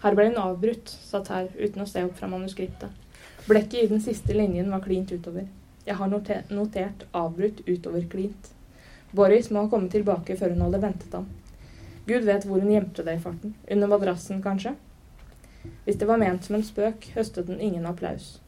Her 0.02 0.16
ble 0.18 0.32
hun 0.32 0.40
avbrutt, 0.42 0.90
satt 0.90 1.30
her 1.30 1.50
uten 1.60 1.84
å 1.84 1.90
se 1.90 2.02
opp 2.08 2.16
fra 2.18 2.30
manuskriptet. 2.32 2.90
Blekket 3.48 3.84
i 3.84 3.90
den 3.92 4.02
siste 4.02 4.34
linjen 4.34 4.72
var 4.74 4.82
klint 4.86 5.12
utover. 5.12 5.46
Jeg 5.86 5.98
har 5.98 6.10
notert, 6.10 6.50
notert 6.50 7.06
avbrutt 7.18 7.62
utover 7.68 8.06
klint. 8.10 8.52
Boris 9.12 9.50
må 9.52 9.66
ha 9.66 9.70
kommet 9.70 9.94
tilbake 9.94 10.38
før 10.40 10.54
hun 10.56 10.64
hadde 10.66 10.82
ventet 10.82 11.18
ham. 11.18 11.28
Gud 12.08 12.26
vet 12.26 12.46
hvor 12.48 12.62
hun 12.62 12.72
gjemte 12.74 13.06
det 13.06 13.18
i 13.18 13.22
farten. 13.22 13.54
Under 13.70 13.90
madrassen, 13.92 14.42
kanskje? 14.42 14.74
Hvis 15.86 16.00
det 16.02 16.08
var 16.10 16.22
ment 16.22 16.46
som 16.46 16.58
en 16.58 16.66
spøk, 16.66 17.12
høstet 17.16 17.50
den 17.50 17.62
ingen 17.62 17.86
applaus. 17.86 18.40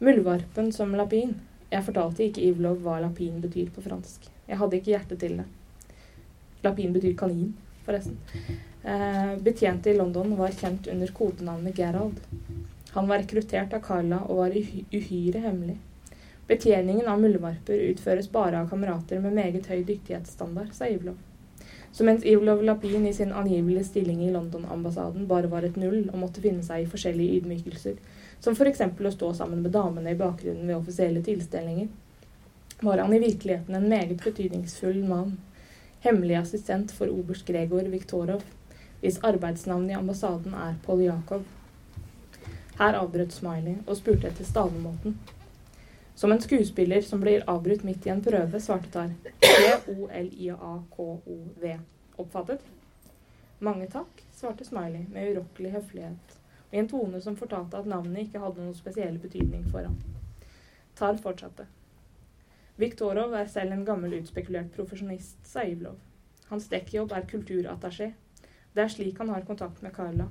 Muldvarpen 0.00 0.72
som 0.72 0.94
lapin. 0.96 1.34
Jeg 1.72 1.84
fortalte 1.84 2.24
ikke 2.24 2.44
Ivlov 2.46 2.80
hva 2.84 3.00
lapin 3.02 3.40
betyr 3.42 3.68
på 3.74 3.84
fransk. 3.84 4.28
Jeg 4.48 4.60
hadde 4.60 4.78
ikke 4.78 4.92
hjerte 4.94 5.16
til 5.20 5.40
det. 5.40 5.46
Lapin 6.64 6.92
betyr 6.94 7.16
kanin, 7.18 7.52
forresten. 7.84 8.16
Eh, 8.86 9.38
betjente 9.38 9.90
i 9.90 9.96
London 9.96 10.36
var 10.36 10.48
kjent 10.48 10.86
under 10.86 11.06
kodenavnet 11.06 11.78
Gerald. 11.78 12.20
Han 12.90 13.08
var 13.08 13.18
rekruttert 13.18 13.72
av 13.74 13.80
Carla 13.80 14.20
og 14.28 14.36
var 14.36 14.52
uhyre 14.92 15.40
hemmelig. 15.42 15.74
Betjeningen 16.46 17.08
av 17.10 17.18
muldvarper 17.20 17.80
utføres 17.88 18.28
bare 18.30 18.60
av 18.60 18.68
kamerater 18.70 19.18
med 19.18 19.34
meget 19.34 19.66
høy 19.66 19.80
dyktighetsstandard, 19.88 20.70
sa 20.72 20.86
Ivlov. 20.86 21.16
Så 21.92 22.06
mens 22.06 22.22
Ivlov 22.24 22.62
Lapin 22.62 23.08
i 23.10 23.14
sin 23.14 23.32
angivelige 23.32 23.88
stilling 23.88 24.20
i 24.22 24.30
London-ambassaden 24.30 25.26
bare 25.26 25.50
var 25.50 25.66
et 25.66 25.76
null 25.76 26.04
og 26.04 26.20
måtte 26.22 26.44
finne 26.44 26.62
seg 26.62 26.84
i 26.84 26.90
forskjellige 26.92 27.40
ydmykelser, 27.40 27.96
som 28.38 28.54
f.eks. 28.54 28.84
å 28.86 29.12
stå 29.16 29.32
sammen 29.34 29.64
med 29.66 29.74
damene 29.74 30.14
i 30.14 30.20
bakgrunnen 30.20 30.68
ved 30.68 30.76
offisielle 30.76 31.24
tilstelninger, 31.26 31.88
var 32.86 33.02
han 33.02 33.14
i 33.16 33.18
virkeligheten 33.18 33.74
en 33.74 33.88
meget 33.90 34.22
betydningsfull 34.22 35.02
mann, 35.08 35.40
hemmelig 36.06 36.38
assistent 36.44 36.94
for 36.94 37.10
oberst 37.10 37.48
Gregor 37.50 37.90
Viktorov, 37.90 38.46
hvis 39.06 39.22
arbeidsnavn 39.22 39.90
i 39.90 39.94
ambassaden 39.94 40.54
er 40.58 40.74
Poljakov. 40.82 41.44
Her 42.78 42.96
avbrøt 42.98 43.32
Smiley 43.32 43.76
og 43.86 43.96
spurte 44.00 44.26
etter 44.26 44.44
stavemåten. 44.44 45.14
Som 46.18 46.32
en 46.32 46.42
skuespiller 46.42 47.04
som 47.06 47.20
blir 47.22 47.44
avbrutt 47.46 47.84
midt 47.86 48.06
i 48.06 48.10
en 48.10 48.22
prøve, 48.24 48.60
svarte 48.60 48.90
Tar. 48.90 49.14
P-o-l-i-a-k-o-v. 49.44 50.42
Oppfattet? 52.18 52.60
Mange 53.62 53.86
takk, 53.94 54.24
svarte 54.34 54.66
Smiley 54.66 55.06
med 55.12 55.30
urokkelig 55.36 55.76
høflighet, 55.76 56.36
og 56.66 56.74
i 56.74 56.82
en 56.82 56.90
tone 56.90 57.22
som 57.22 57.38
fortalte 57.38 57.78
at 57.78 57.86
navnet 57.86 58.26
ikke 58.26 58.42
hadde 58.42 58.64
noen 58.64 58.74
spesiell 58.74 59.22
betydning 59.22 59.64
for 59.70 59.86
ham. 59.86 59.96
Tar 60.98 61.14
fortsatte. 61.22 61.70
Viktorov 62.76 63.38
er 63.38 63.46
selv 63.54 63.72
en 63.72 63.86
gammel 63.86 64.18
utspekulert 64.18 64.74
profesjonist, 64.74 65.38
sa 65.46 65.62
Ivlov. 65.62 65.96
Hans 66.50 66.66
dekkjobb 66.74 67.14
er 67.14 67.30
kulturattaché. 67.30 68.16
Det 68.76 68.84
er 68.84 68.90
slik 68.92 69.16
han 69.22 69.30
har 69.32 69.44
kontakt 69.48 69.78
med 69.82 69.94
Karla. 69.96 70.26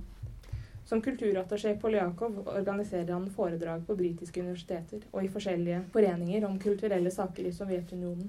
Som 0.86 1.02
kulturattaché 1.02 1.72
Poljakov 1.82 2.36
organiserer 2.48 3.14
han 3.14 3.30
foredrag 3.34 3.88
på 3.88 3.96
britiske 3.98 4.42
universiteter 4.42 5.08
og 5.12 5.24
i 5.26 5.30
forskjellige 5.34 5.80
foreninger 5.94 6.46
om 6.46 6.60
kulturelle 6.62 7.10
saker 7.12 7.48
i 7.50 7.54
Sovjetunionen, 7.56 8.28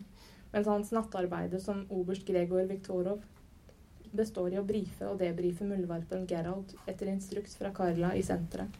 mens 0.54 0.70
hans 0.72 0.92
nattarbeide 0.96 1.60
som 1.60 1.82
oberst 1.92 2.24
Gregor 2.24 2.64
Viktorov 2.70 3.20
består 4.16 4.54
i 4.54 4.60
å 4.62 4.64
brife 4.64 5.04
og 5.04 5.20
debrife 5.20 5.68
muldvarpen 5.68 6.24
Gerald 6.30 6.72
etter 6.86 7.12
instruks 7.12 7.58
fra 7.60 7.74
Karla 7.76 8.14
i 8.16 8.22
senteret. 8.24 8.72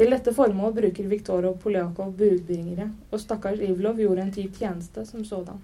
Til 0.00 0.16
dette 0.16 0.32
formål 0.32 0.72
bruker 0.78 1.12
Viktorov 1.12 1.58
Poljakov 1.60 2.16
budbringere, 2.16 2.88
og 3.10 3.20
stakkars 3.20 3.60
Ivlov 3.60 4.00
gjorde 4.00 4.24
en 4.24 4.32
tid 4.38 4.56
tjeneste 4.56 5.04
som 5.04 5.20
sådan. 5.34 5.60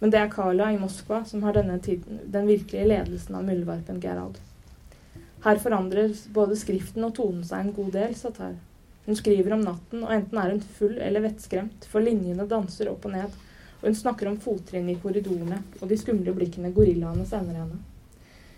Men 0.00 0.12
det 0.12 0.20
er 0.20 0.32
Kala 0.32 0.70
i 0.72 0.78
Moskva 0.80 1.20
som 1.28 1.42
har 1.44 1.56
denne 1.56 1.76
tiden 1.84 2.22
den 2.32 2.48
virkelige 2.48 2.88
ledelsen 2.88 3.36
av 3.36 3.44
muldvarpen 3.44 4.00
Gerald. 4.00 4.38
Her 5.44 5.60
forandrer 5.60 6.14
både 6.32 6.56
skriften 6.56 7.04
og 7.04 7.14
tonen 7.16 7.44
seg 7.44 7.66
en 7.66 7.74
god 7.76 7.92
del, 7.96 8.14
sa 8.16 8.32
Tar. 8.32 8.56
Hun 9.06 9.16
skriver 9.16 9.54
om 9.56 9.62
natten, 9.64 10.02
og 10.04 10.12
enten 10.12 10.40
er 10.40 10.52
hun 10.52 10.64
full 10.78 10.96
eller 11.00 11.24
vettskremt, 11.24 11.86
for 11.88 12.04
linjene 12.04 12.48
danser 12.48 12.90
opp 12.92 13.06
og 13.08 13.14
ned, 13.14 13.36
og 13.80 13.86
hun 13.88 13.96
snakker 13.96 14.28
om 14.28 14.40
fottrinn 14.40 14.88
i 14.92 14.98
korridorene 15.00 15.62
og 15.80 15.86
de 15.88 15.96
skumle 16.00 16.34
blikkene 16.36 16.72
gorillaene 16.76 17.24
sender 17.28 17.62
henne. 17.62 17.80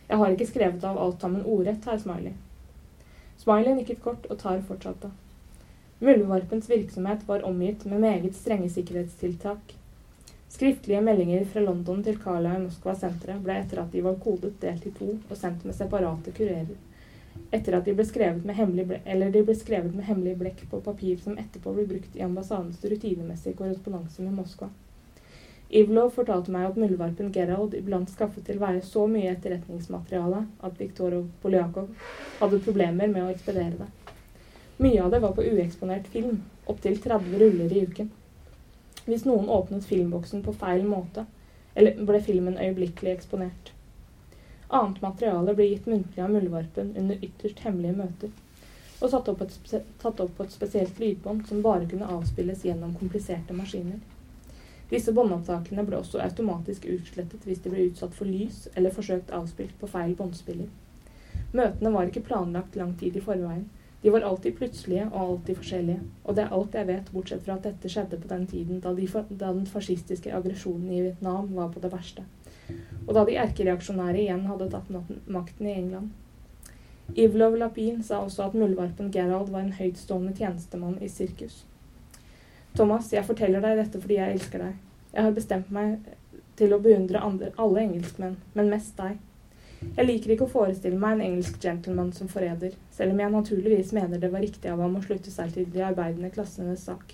Jeg 0.08 0.18
har 0.18 0.34
ikke 0.34 0.50
skrevet 0.50 0.82
av 0.84 0.98
alt 0.98 1.22
sammen 1.22 1.46
ordrett, 1.46 1.86
herr 1.86 2.00
Smiley. 2.02 2.34
Smiley 3.42 3.78
nikket 3.78 4.02
kort, 4.02 4.26
og 4.30 4.38
Tar 4.42 4.62
fortsatte. 4.66 5.10
Muldvarpens 6.02 6.66
virksomhet 6.70 7.22
var 7.28 7.46
omgitt 7.46 7.86
med 7.86 8.02
meget 8.02 8.34
strenge 8.34 8.70
sikkerhetstiltak. 8.74 9.76
Skriftlige 10.52 11.00
meldinger 11.00 11.44
fra 11.44 11.60
London 11.64 12.02
til 12.04 12.18
Carla 12.20 12.50
i 12.58 12.60
Moskva-senteret 12.60 13.40
ble 13.40 13.54
etter 13.56 13.78
at 13.80 13.94
de 13.94 14.02
var 14.04 14.18
kodet, 14.20 14.50
delt 14.60 14.84
i 14.84 14.92
to 14.98 15.14
og 15.16 15.32
sendt 15.38 15.64
med 15.64 15.72
separate 15.78 16.34
kurerer. 16.36 16.76
Etter 17.56 17.78
at 17.78 17.88
de 17.88 17.94
ble 17.96 18.04
skrevet 18.04 18.44
med 18.44 18.58
hemmelig, 18.58 18.84
ble 18.92 19.56
skrevet 19.56 19.96
med 19.96 20.04
hemmelig 20.04 20.36
blekk 20.42 20.60
på 20.68 20.82
papir 20.84 21.16
som 21.24 21.40
etterpå 21.40 21.72
ble 21.72 21.86
brukt 21.94 22.20
i 22.20 22.24
ambassadens 22.28 22.84
rutinemessige 22.84 23.56
korrespondanse 23.56 24.20
med 24.26 24.36
Moskva. 24.42 24.68
Ivlov 25.72 26.12
fortalte 26.20 26.52
meg 26.52 26.68
at 26.68 26.76
muldvarpen 26.76 27.32
Gerald 27.32 27.72
iblant 27.78 28.12
skaffet 28.12 28.44
til 28.44 28.60
veie 28.60 28.84
så 28.84 29.08
mye 29.08 29.32
etterretningsmateriale 29.32 30.44
at 30.68 30.80
Viktorov 30.84 31.30
Poljakov 31.40 31.88
hadde 32.42 32.64
problemer 32.66 33.08
med 33.08 33.24
å 33.24 33.32
ekspedere 33.32 33.86
det. 33.86 33.92
Mye 34.84 35.00
av 35.00 35.14
det 35.16 35.24
var 35.24 35.32
på 35.32 35.48
ueksponert 35.48 36.12
film, 36.12 36.42
opptil 36.68 37.00
30 37.00 37.40
ruller 37.40 37.72
i 37.72 37.86
uken. 37.88 38.18
Hvis 39.04 39.24
noen 39.26 39.48
åpnet 39.50 39.86
filmboksen 39.88 40.44
på 40.46 40.54
feil 40.54 40.84
måte, 40.86 41.26
eller 41.74 41.98
ble 42.06 42.20
filmen 42.22 42.58
øyeblikkelig 42.60 43.16
eksponert. 43.16 43.72
Annet 44.72 45.02
materiale 45.02 45.54
ble 45.56 45.66
gitt 45.68 45.88
muntlig 45.90 46.22
av 46.24 46.32
muldvarpen 46.32 46.94
under 46.96 47.24
ytterst 47.26 47.64
hemmelige 47.64 47.98
møter, 47.98 48.30
og 49.02 49.10
satt 49.10 49.28
opp, 49.32 49.42
et, 49.42 49.84
tatt 49.98 50.20
opp 50.22 50.36
på 50.36 50.46
et 50.46 50.54
spesielt 50.54 51.00
lydbånd 51.02 51.48
som 51.48 51.64
bare 51.64 51.88
kunne 51.90 52.08
avspilles 52.14 52.62
gjennom 52.64 52.94
kompliserte 53.00 53.56
maskiner. 53.56 53.98
Disse 54.92 55.12
båndopptakene 55.16 55.84
ble 55.88 55.98
også 55.98 56.20
automatisk 56.20 56.86
utslettet 56.92 57.44
hvis 57.48 57.62
de 57.64 57.72
ble 57.72 57.88
utsatt 57.88 58.14
for 58.14 58.28
lys 58.28 58.66
eller 58.76 58.94
forsøkt 58.94 59.32
avspilt 59.34 59.74
på 59.80 59.88
feil 59.90 60.12
båndspiller. 60.18 60.68
Møtene 61.56 61.92
var 61.94 62.08
ikke 62.08 62.24
planlagt 62.28 62.76
lang 62.76 62.92
tid 63.00 63.16
i 63.16 63.24
forveien, 63.24 63.64
de 64.02 64.10
var 64.10 64.24
alltid 64.26 64.56
plutselige 64.58 65.04
og 65.12 65.20
alltid 65.20 65.58
forskjellige, 65.60 66.00
og 66.24 66.36
det 66.36 66.44
er 66.44 66.54
alt 66.56 66.74
jeg 66.74 66.86
vet, 66.88 67.10
bortsett 67.14 67.44
fra 67.46 67.54
at 67.54 67.66
dette 67.68 67.90
skjedde 67.90 68.18
på 68.18 68.30
den 68.32 68.46
tiden 68.50 68.80
da, 68.82 68.94
de, 68.96 69.06
da 69.30 69.52
den 69.52 69.66
fascistiske 69.70 70.32
aggresjonen 70.34 70.90
i 70.90 71.02
Vietnam 71.04 71.52
var 71.54 71.70
på 71.70 71.82
det 71.82 71.92
verste, 71.92 72.24
og 73.06 73.14
da 73.14 73.24
de 73.28 73.38
erkereaksjonære 73.44 74.24
igjen 74.24 74.46
hadde 74.50 74.70
tatt 74.72 74.90
makten 75.26 75.68
i 75.68 75.76
England. 75.76 76.10
Ivlov 77.14 77.56
Lapin 77.60 78.02
sa 78.02 78.22
også 78.24 78.48
at 78.48 78.54
muldvarpen 78.54 79.10
Gerald 79.12 79.50
var 79.50 79.66
en 79.66 79.74
høytstående 79.76 80.32
tjenestemann 80.38 80.96
i 81.02 81.10
sirkus. 81.12 81.64
Thomas, 82.74 83.10
jeg 83.12 83.26
forteller 83.28 83.60
deg 83.60 83.76
dette 83.82 84.00
fordi 84.00 84.16
jeg 84.16 84.38
elsker 84.38 84.64
deg. 84.64 84.78
Jeg 85.12 85.26
har 85.26 85.34
bestemt 85.36 85.72
meg 85.74 85.98
til 86.56 86.72
å 86.72 86.80
beundre 86.80 87.20
andre, 87.20 87.50
alle 87.60 87.82
engelskmenn, 87.84 88.38
men 88.54 88.70
mest 88.72 88.96
deg. 88.96 89.18
Jeg 89.82 90.06
liker 90.06 90.32
ikke 90.32 90.46
å 90.46 90.52
forestille 90.52 90.96
meg 90.96 91.18
en 91.18 91.24
engelsk 91.26 91.58
gentleman 91.60 92.12
som 92.16 92.28
forræder, 92.30 92.76
selv 92.94 93.12
om 93.12 93.18
jeg 93.20 93.32
naturligvis 93.34 93.90
mener 93.96 94.20
det 94.20 94.30
var 94.32 94.40
riktig 94.44 94.70
av 94.70 94.80
ham 94.80 94.94
å 94.96 95.02
slutte 95.04 95.32
seg 95.32 95.52
til 95.52 95.66
de 95.74 95.82
arbeidende 95.84 96.30
klassenes 96.32 96.86
sak. 96.88 97.12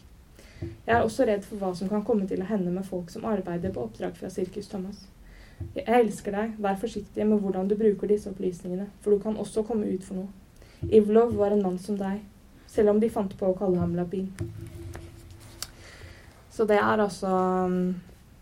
Jeg 0.61 0.95
er 0.95 1.03
også 1.03 1.27
redd 1.27 1.45
for 1.47 1.59
hva 1.59 1.73
som 1.75 1.91
kan 1.91 2.05
komme 2.07 2.27
til 2.31 2.43
å 2.43 2.49
hende 2.49 2.71
med 2.75 2.87
folk 2.87 3.11
som 3.11 3.27
arbeider 3.27 3.73
på 3.75 3.83
oppdrag 3.87 4.15
fra 4.19 4.31
Sirkus 4.31 4.71
Thomas. 4.71 5.07
Jeg 5.75 5.87
elsker 5.91 6.35
deg, 6.35 6.55
vær 6.63 6.79
forsiktig 6.79 7.27
med 7.27 7.43
hvordan 7.43 7.71
du 7.71 7.75
bruker 7.79 8.11
disse 8.11 8.31
opplysningene, 8.31 8.87
for 9.03 9.15
du 9.15 9.23
kan 9.23 9.39
også 9.39 9.65
komme 9.67 9.91
ut 9.91 10.07
for 10.07 10.21
noe. 10.21 10.31
Ivlov 10.95 11.35
var 11.39 11.55
en 11.55 11.65
mann 11.65 11.79
som 11.83 11.99
deg, 11.99 12.21
selv 12.71 12.95
om 12.95 13.03
de 13.03 13.11
fant 13.11 13.35
på 13.39 13.49
å 13.49 13.59
kalle 13.59 13.81
ham 13.83 13.97
Lapin. 13.99 14.31
Så 16.55 16.67
det 16.67 16.79
er 16.79 17.03
altså 17.03 17.31
um, 17.67 17.97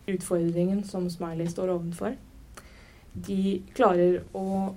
utfordringen 0.09 0.85
som 0.85 1.09
Smiley 1.13 1.49
står 1.53 1.73
ovenfor 1.73 2.17
de 3.25 3.63
klarer 3.75 4.21
å 4.37 4.75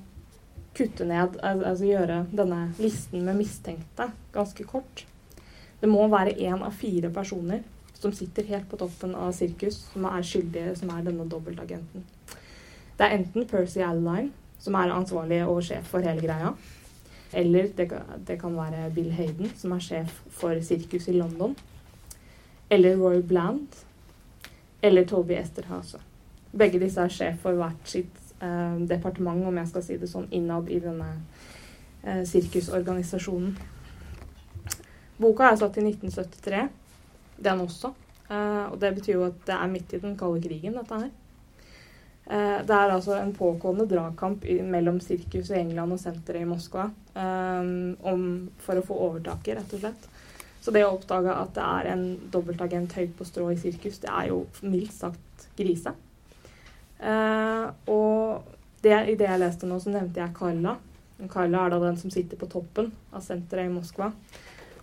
kutte 0.77 1.05
ned, 1.07 1.39
altså 1.43 1.87
gjøre 1.89 2.23
denne 2.31 2.69
listen 2.79 3.25
med 3.25 3.39
mistenkte 3.41 4.09
ganske 4.33 4.63
kort. 4.69 5.03
Det 5.79 5.89
må 5.89 6.05
være 6.11 6.37
én 6.39 6.63
av 6.63 6.75
fire 6.75 7.11
personer 7.11 7.63
som 7.99 8.13
sitter 8.15 8.47
helt 8.47 8.69
på 8.71 8.79
toppen 8.79 9.15
av 9.15 9.33
sirkus, 9.35 9.81
som 9.91 10.07
er 10.07 10.23
skyldige, 10.23 10.75
som 10.79 10.91
er 10.95 11.03
denne 11.03 11.27
dobbeltagenten. 11.27 12.05
Det 12.99 13.07
er 13.07 13.15
enten 13.17 13.47
Percy 13.47 13.81
Adeline, 13.83 14.31
som 14.59 14.75
er 14.75 14.91
ansvarlig 14.91 15.41
og 15.47 15.61
sjef 15.67 15.87
for 15.91 16.03
hele 16.03 16.23
greia. 16.23 16.53
Eller 17.35 17.69
det, 17.75 17.89
det 18.27 18.39
kan 18.41 18.55
være 18.55 18.89
Bill 18.95 19.11
Hayden, 19.15 19.51
som 19.55 19.75
er 19.75 19.83
sjef 19.83 20.15
for 20.35 20.59
sirkus 20.65 21.07
i 21.11 21.15
London. 21.15 21.55
Eller 22.69 22.97
Roy 22.99 23.21
Bland. 23.21 23.67
Eller 24.81 25.05
Toby 25.07 25.35
Esterhase. 25.39 25.99
Begge 26.51 26.79
disse 26.81 27.03
er 27.03 27.13
sjef 27.13 27.43
for 27.43 27.59
hvert 27.59 27.87
sitt 27.87 28.18
departement, 28.39 29.45
om 29.47 29.57
jeg 29.59 29.71
skal 29.71 29.83
si 29.85 29.97
det 29.99 30.09
sånn, 30.11 30.29
innad 30.35 30.69
i 30.71 30.79
denne 30.83 31.09
eh, 32.03 32.23
sirkusorganisasjonen. 32.27 33.55
Boka 35.19 35.49
er 35.49 35.57
satt 35.59 35.79
i 35.79 35.83
1973, 35.83 36.67
den 37.43 37.65
også. 37.65 37.91
Eh, 38.29 38.65
og 38.69 38.77
det 38.81 38.93
betyr 38.99 39.17
jo 39.17 39.25
at 39.27 39.41
det 39.47 39.55
er 39.57 39.71
midt 39.71 39.95
i 39.95 40.01
den 40.03 40.15
kalde 40.19 40.41
krigen, 40.43 40.77
dette 40.77 41.01
her. 41.01 41.09
Eh, 42.29 42.59
det 42.63 42.75
er 42.75 42.93
altså 42.93 43.17
en 43.17 43.33
pågående 43.33 43.87
dragkamp 43.89 44.45
mellom 44.69 44.99
sirkus 45.01 45.49
i 45.49 45.59
England 45.63 45.95
og 45.95 46.01
senteret 46.01 46.45
i 46.45 46.49
Moskva 46.49 46.89
eh, 47.17 47.71
om, 48.11 48.25
for 48.63 48.79
å 48.79 48.85
få 48.85 48.99
overtaket, 49.09 49.57
rett 49.57 49.75
og 49.75 49.83
slett. 49.83 50.09
Så 50.59 50.75
det 50.75 50.83
å 50.85 50.93
oppdage 50.93 51.33
at 51.33 51.55
det 51.55 51.65
er 51.65 51.89
en 51.95 52.05
dobbeltagent 52.31 52.93
høyt 52.99 53.15
på 53.17 53.25
strå 53.27 53.49
i 53.53 53.57
sirkus, 53.59 54.01
det 54.03 54.11
er 54.11 54.29
jo 54.33 54.43
mildt 54.61 54.93
sagt 54.93 55.49
grise. 55.57 55.95
Eh, 56.99 57.65
og 57.91 58.55
det, 58.83 58.93
i 59.11 59.17
det 59.19 59.27
jeg 59.27 59.41
leste 59.41 59.67
nå, 59.67 59.79
så 59.79 59.93
nevnte 59.93 60.21
jeg 60.21 60.35
Karla. 60.35 60.77
Karla 61.31 61.65
er 61.65 61.73
da 61.73 61.81
den 61.83 61.97
som 61.99 62.11
sitter 62.13 62.39
på 62.39 62.47
toppen 62.51 62.93
av 63.11 63.23
senteret 63.25 63.67
i 63.67 63.73
Moskva. 63.73 64.11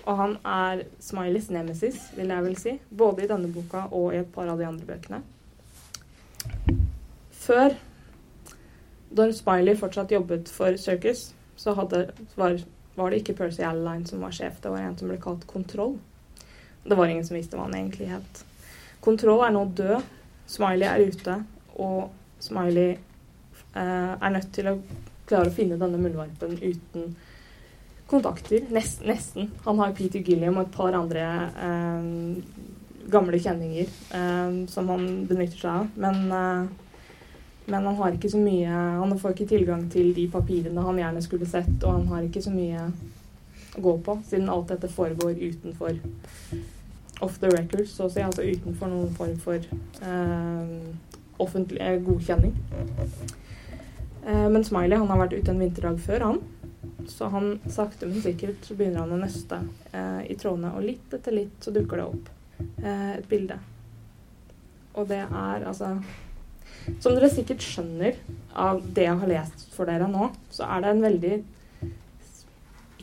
Og 0.07 0.19
han 0.21 0.37
er 0.47 0.85
Smileys 1.03 1.49
nemesis, 1.51 2.11
vil 2.17 2.31
jeg 2.31 2.45
vel 2.45 2.59
si. 2.61 2.77
Både 2.91 3.25
i 3.25 3.31
denne 3.31 3.51
boka 3.53 3.87
og 3.91 4.13
i 4.15 4.21
et 4.21 4.31
par 4.33 4.51
av 4.53 4.61
de 4.61 4.69
andre 4.69 4.87
bøkene. 4.87 5.23
Før, 7.47 7.75
da 9.17 9.29
Smiley 9.35 9.79
fortsatt 9.79 10.13
jobbet 10.15 10.51
for 10.51 10.79
Circus, 10.83 11.31
så 11.57 11.75
hadde, 11.79 12.09
var, 12.37 12.59
var, 12.95 13.11
det 13.11 13.23
ikke 13.23 13.37
Percy 13.41 13.65
Alline 13.67 14.07
som 14.07 14.23
var 14.23 14.35
sjef. 14.35 14.61
Det 14.63 14.71
var 14.71 14.85
en 14.85 14.97
som 14.99 15.11
ble 15.11 15.19
kalt 15.23 15.47
Kontroll. 15.51 15.97
Det 16.87 16.99
var 16.99 17.11
ingen 17.11 17.27
som 17.27 17.39
visste 17.39 17.59
hva 17.59 17.67
han 17.67 17.75
egentlig 17.79 18.11
het. 18.13 18.43
Kontroll 19.03 19.43
er 19.47 19.55
nå 19.55 19.65
død. 19.79 20.13
Smiley 20.47 20.87
er 20.87 21.03
ute, 21.03 21.41
og 21.83 22.11
Smiley 22.43 22.97
eh, 23.77 24.13
er 24.17 24.35
nødt 24.35 24.53
til 24.55 24.71
å 24.71 24.79
klare 25.27 25.51
å 25.51 25.55
finne 25.55 25.79
denne 25.81 26.01
muldvarpen 26.01 26.57
uten 26.61 27.17
kontakter. 28.07 28.67
Nest, 28.71 29.03
nesten. 29.07 29.51
Han 29.65 29.81
har 29.83 29.95
Peter 29.97 30.23
Gilliam 30.23 30.59
og 30.61 30.69
et 30.69 30.75
par 30.77 30.95
andre 30.95 31.27
eh, 31.67 32.11
gamle 33.11 33.41
kjenninger 33.43 33.89
eh, 34.19 34.59
som 34.71 34.91
han 34.93 35.07
benytter 35.27 35.59
seg 35.59 35.71
av. 35.73 35.89
Men, 35.95 36.23
eh, 36.31 36.95
men, 37.67 37.81
han 37.83 37.99
har 37.99 38.15
ikke 38.15 38.31
så 38.31 38.39
mye 38.39 38.71
Han 38.71 39.19
får 39.19 39.35
ikke 39.35 39.49
tilgang 39.51 39.89
til 39.91 40.13
de 40.15 40.29
papirene 40.31 40.85
han 40.87 41.01
gjerne 41.03 41.23
skulle 41.25 41.49
sett, 41.51 41.75
og 41.83 41.93
han 41.93 42.07
har 42.13 42.27
ikke 42.27 42.45
så 42.45 42.55
mye 42.55 42.87
å 43.77 43.83
gå 43.83 43.99
på, 44.07 44.21
siden 44.29 44.49
alt 44.49 44.71
dette 44.71 44.89
foregår 44.89 45.35
utenfor 45.37 45.99
off 47.21 47.39
the 47.41 47.51
record, 47.51 47.89
så 47.89 48.07
å 48.07 48.13
si. 48.13 48.23
Altså 48.23 48.47
utenfor 48.47 48.93
noen 48.93 49.13
form 49.17 49.37
for 49.43 49.59
eh, 49.59 51.16
offentlig 51.43 52.01
godkjenning. 52.07 52.55
Eh, 54.27 54.49
men 54.51 54.65
Smiley 54.65 54.99
han 54.99 55.11
har 55.13 55.23
vært 55.25 55.37
ute 55.39 55.53
en 55.53 55.63
vinterdag 55.63 56.01
før, 56.03 56.29
han. 56.31 56.43
Så 57.07 57.29
han 57.31 57.57
sakte, 57.71 58.09
men 58.09 58.23
sikkert 58.25 58.65
så 58.67 58.75
begynner 58.75 59.05
han 59.05 59.15
å 59.15 59.21
nøste 59.21 59.61
eh, 59.93 60.23
i 60.33 60.37
trådene. 60.39 60.75
Og 60.75 60.87
litt 60.87 61.15
etter 61.15 61.35
litt 61.35 61.63
så 61.63 61.75
dukker 61.75 62.03
det 62.03 62.07
opp 62.07 62.31
eh, 62.83 63.13
et 63.19 63.29
bilde. 63.31 63.59
Og 64.97 65.09
det 65.11 65.23
er 65.27 65.67
altså 65.69 65.99
Som 67.03 67.17
dere 67.17 67.29
sikkert 67.29 67.65
skjønner 67.65 68.17
av 68.57 68.81
det 68.95 69.05
jeg 69.09 69.21
har 69.21 69.31
lest 69.31 69.67
for 69.75 69.91
dere 69.91 70.07
nå, 70.09 70.31
så 70.55 70.69
er 70.71 70.85
det 70.85 70.93
en 70.93 71.05
veldig 71.05 71.35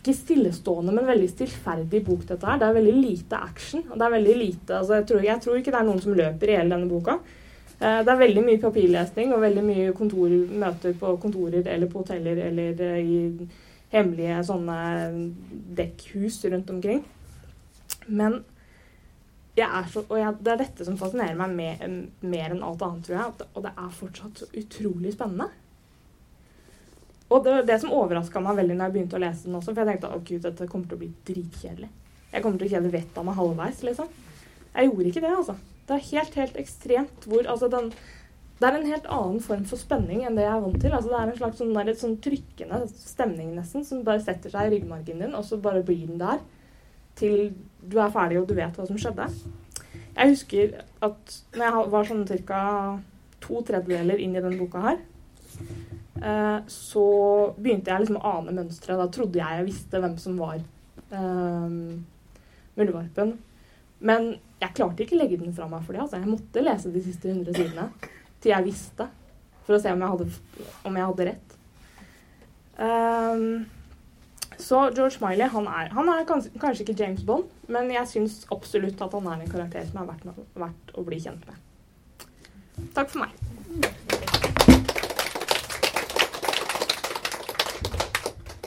ikke 0.04 0.16
stillestående, 0.18 0.92
men 0.92 1.08
veldig 1.08 1.30
stillferdig 1.32 2.02
bok, 2.04 2.26
dette 2.28 2.48
her. 2.48 2.58
Det 2.60 2.68
er 2.68 2.76
veldig 2.76 2.96
lite 2.98 3.40
action. 3.40 3.86
og 3.90 3.96
det 3.96 4.06
er 4.06 4.16
veldig 4.18 4.36
lite, 4.36 4.78
altså 4.80 4.98
jeg, 4.98 5.06
tror, 5.08 5.22
jeg 5.24 5.44
tror 5.44 5.60
ikke 5.60 5.72
det 5.72 5.80
er 5.80 5.88
noen 5.88 6.02
som 6.04 6.18
løper 6.18 6.52
i 6.52 6.58
hele 6.60 6.76
denne 6.76 6.92
boka. 6.92 7.20
Eh, 7.84 8.00
det 8.06 8.12
er 8.14 8.22
veldig 8.22 8.44
mye 8.46 8.62
papirlesning 8.62 9.34
og 9.36 9.44
veldig 9.44 9.64
mye 9.66 9.94
kontor, 9.98 10.32
møter 10.64 10.96
på 11.00 11.18
kontorer 11.20 11.68
eller 11.68 11.90
på 11.92 12.04
hoteller 12.04 12.40
eller 12.46 12.84
eh, 12.86 13.00
i 13.04 13.48
hemmelige 13.92 14.40
sånne 14.48 14.78
dekkhus 15.80 16.40
rundt 16.54 16.72
omkring. 16.72 17.02
Men 18.08 18.40
jeg 19.58 19.68
er 19.68 19.90
så, 19.92 20.06
og 20.08 20.16
jeg, 20.18 20.38
det 20.40 20.54
er 20.54 20.62
dette 20.64 20.88
som 20.88 20.96
fascinerer 20.98 21.36
meg 21.38 21.58
mer, 21.58 21.84
mer 22.24 22.56
enn 22.56 22.64
alt 22.66 22.86
annet, 22.88 23.04
tror 23.06 23.20
jeg. 23.20 23.50
Og 23.52 23.68
det 23.68 23.74
er 23.74 23.92
fortsatt 24.00 24.42
så 24.42 24.48
utrolig 24.64 25.14
spennende. 25.14 25.50
Og 27.34 27.44
det 27.44 27.54
var 27.54 27.68
det 27.68 27.80
som 27.82 27.94
overraska 27.94 28.42
meg 28.46 28.58
veldig 28.62 28.80
når 28.80 28.88
jeg 28.88 28.96
begynte 28.96 29.20
å 29.20 29.22
lese 29.26 29.50
den 29.50 29.60
også. 29.60 29.74
For 29.74 29.84
jeg 29.84 29.92
tenkte 29.92 30.16
at 30.16 30.26
gud, 30.30 30.42
dette 30.48 30.70
kommer 30.72 30.90
til 30.90 30.98
å 30.98 31.04
bli 31.04 31.12
dritkjedelig. 31.28 31.92
Jeg 32.32 32.46
kommer 32.46 32.62
til 32.62 32.72
å 32.72 32.74
kjede 32.78 32.96
vettet 32.96 33.20
av 33.20 33.28
meg 33.28 33.38
halvveis, 33.38 33.86
liksom. 33.86 34.10
Jeg 34.74 34.90
gjorde 34.90 35.12
ikke 35.12 35.26
det, 35.28 35.36
altså. 35.38 35.60
Det 35.88 35.96
er 35.96 36.10
helt, 36.12 36.36
helt 36.40 36.60
ekstremt 36.60 37.26
hvor 37.28 37.48
Altså, 37.50 37.68
den 37.72 37.92
Det 38.60 38.68
er 38.70 38.78
en 38.78 38.88
helt 38.88 39.08
annen 39.12 39.40
form 39.44 39.64
for 39.68 39.82
spenning 39.82 40.22
enn 40.24 40.38
det 40.38 40.46
jeg 40.46 40.56
er 40.56 40.62
vant 40.64 40.80
til. 40.80 40.94
Altså, 40.96 41.10
det 41.10 41.20
er 41.20 41.32
en 41.32 41.40
slags 41.40 41.58
sånn, 41.60 41.74
der, 41.76 41.96
sånn 42.00 42.20
trykkende 42.24 42.78
stemning, 42.94 43.50
nesten, 43.58 43.84
som 43.84 44.06
bare 44.08 44.24
setter 44.24 44.54
seg 44.54 44.70
i 44.70 44.76
ryggmargen 44.78 45.20
din, 45.20 45.34
og 45.36 45.44
så 45.44 45.58
bare 45.60 45.84
blir 45.84 46.06
den 46.08 46.22
der 46.22 46.40
til 47.20 47.52
du 47.84 47.98
er 48.00 48.14
ferdig 48.14 48.40
og 48.40 48.48
du 48.48 48.56
vet 48.58 48.78
hva 48.78 48.86
som 48.88 49.00
skjedde. 49.00 49.28
Jeg 50.14 50.30
husker 50.30 50.78
at 51.04 51.36
når 51.58 51.66
jeg 51.66 51.92
var 51.96 52.08
sånn 52.10 52.24
ca. 52.48 52.62
to 53.44 53.60
tredjedeler 53.68 54.22
inn 54.22 54.38
i 54.38 54.44
denne 54.44 54.60
boka 54.62 54.84
her, 54.86 55.02
eh, 56.22 56.60
så 56.72 57.08
begynte 57.58 57.92
jeg 57.92 58.06
liksom 58.06 58.22
å 58.22 58.36
ane 58.38 58.56
mønsteret. 58.56 59.02
Da 59.02 59.10
trodde 59.12 59.42
jeg 59.42 59.60
jeg 59.60 59.68
visste 59.72 60.02
hvem 60.04 60.16
som 60.22 60.38
var 60.40 60.62
um, 61.12 62.06
muldvarpen. 62.80 63.36
Men 64.00 64.36
jeg 64.64 64.76
klarte 64.78 65.04
ikke 65.04 65.18
å 65.18 65.22
legge 65.22 65.40
den 65.42 65.54
fra 65.56 65.68
meg 65.70 65.84
for 65.86 65.96
det. 65.96 66.04
Altså. 66.06 66.22
Jeg 66.22 66.32
måtte 66.32 66.64
lese 66.64 66.92
de 66.94 67.04
siste 67.04 67.32
100 67.32 67.58
sidene 67.58 67.88
til 68.44 68.52
jeg 68.52 68.68
visste, 68.68 69.08
for 69.64 69.78
å 69.78 69.80
se 69.80 69.94
om 69.96 70.04
jeg 70.04 70.14
hadde, 70.14 70.28
om 70.88 71.00
jeg 71.00 71.10
hadde 71.12 71.28
rett. 71.30 71.56
Um, 72.74 73.44
så 74.60 74.80
George 74.96 75.20
Miley 75.22 75.50
han 75.54 75.68
er, 75.70 75.92
han 75.94 76.10
er 76.14 76.26
kanskje, 76.28 76.54
kanskje, 76.60 76.86
ikke 76.86 76.98
James 77.00 77.24
Bond, 77.28 77.52
men 77.72 77.92
jeg 77.94 78.10
syns 78.12 78.42
absolutt 78.54 79.02
at 79.04 79.16
han 79.18 79.30
er 79.32 79.44
en 79.44 79.52
karakter 79.52 79.88
som 79.90 80.04
er 80.04 80.12
verdt, 80.12 80.48
verdt 80.66 80.96
å 80.98 81.06
bli 81.08 81.22
kjent 81.24 81.48
med. 81.50 82.28
Takk 82.96 83.14
for 83.14 83.26
meg. 83.26 84.03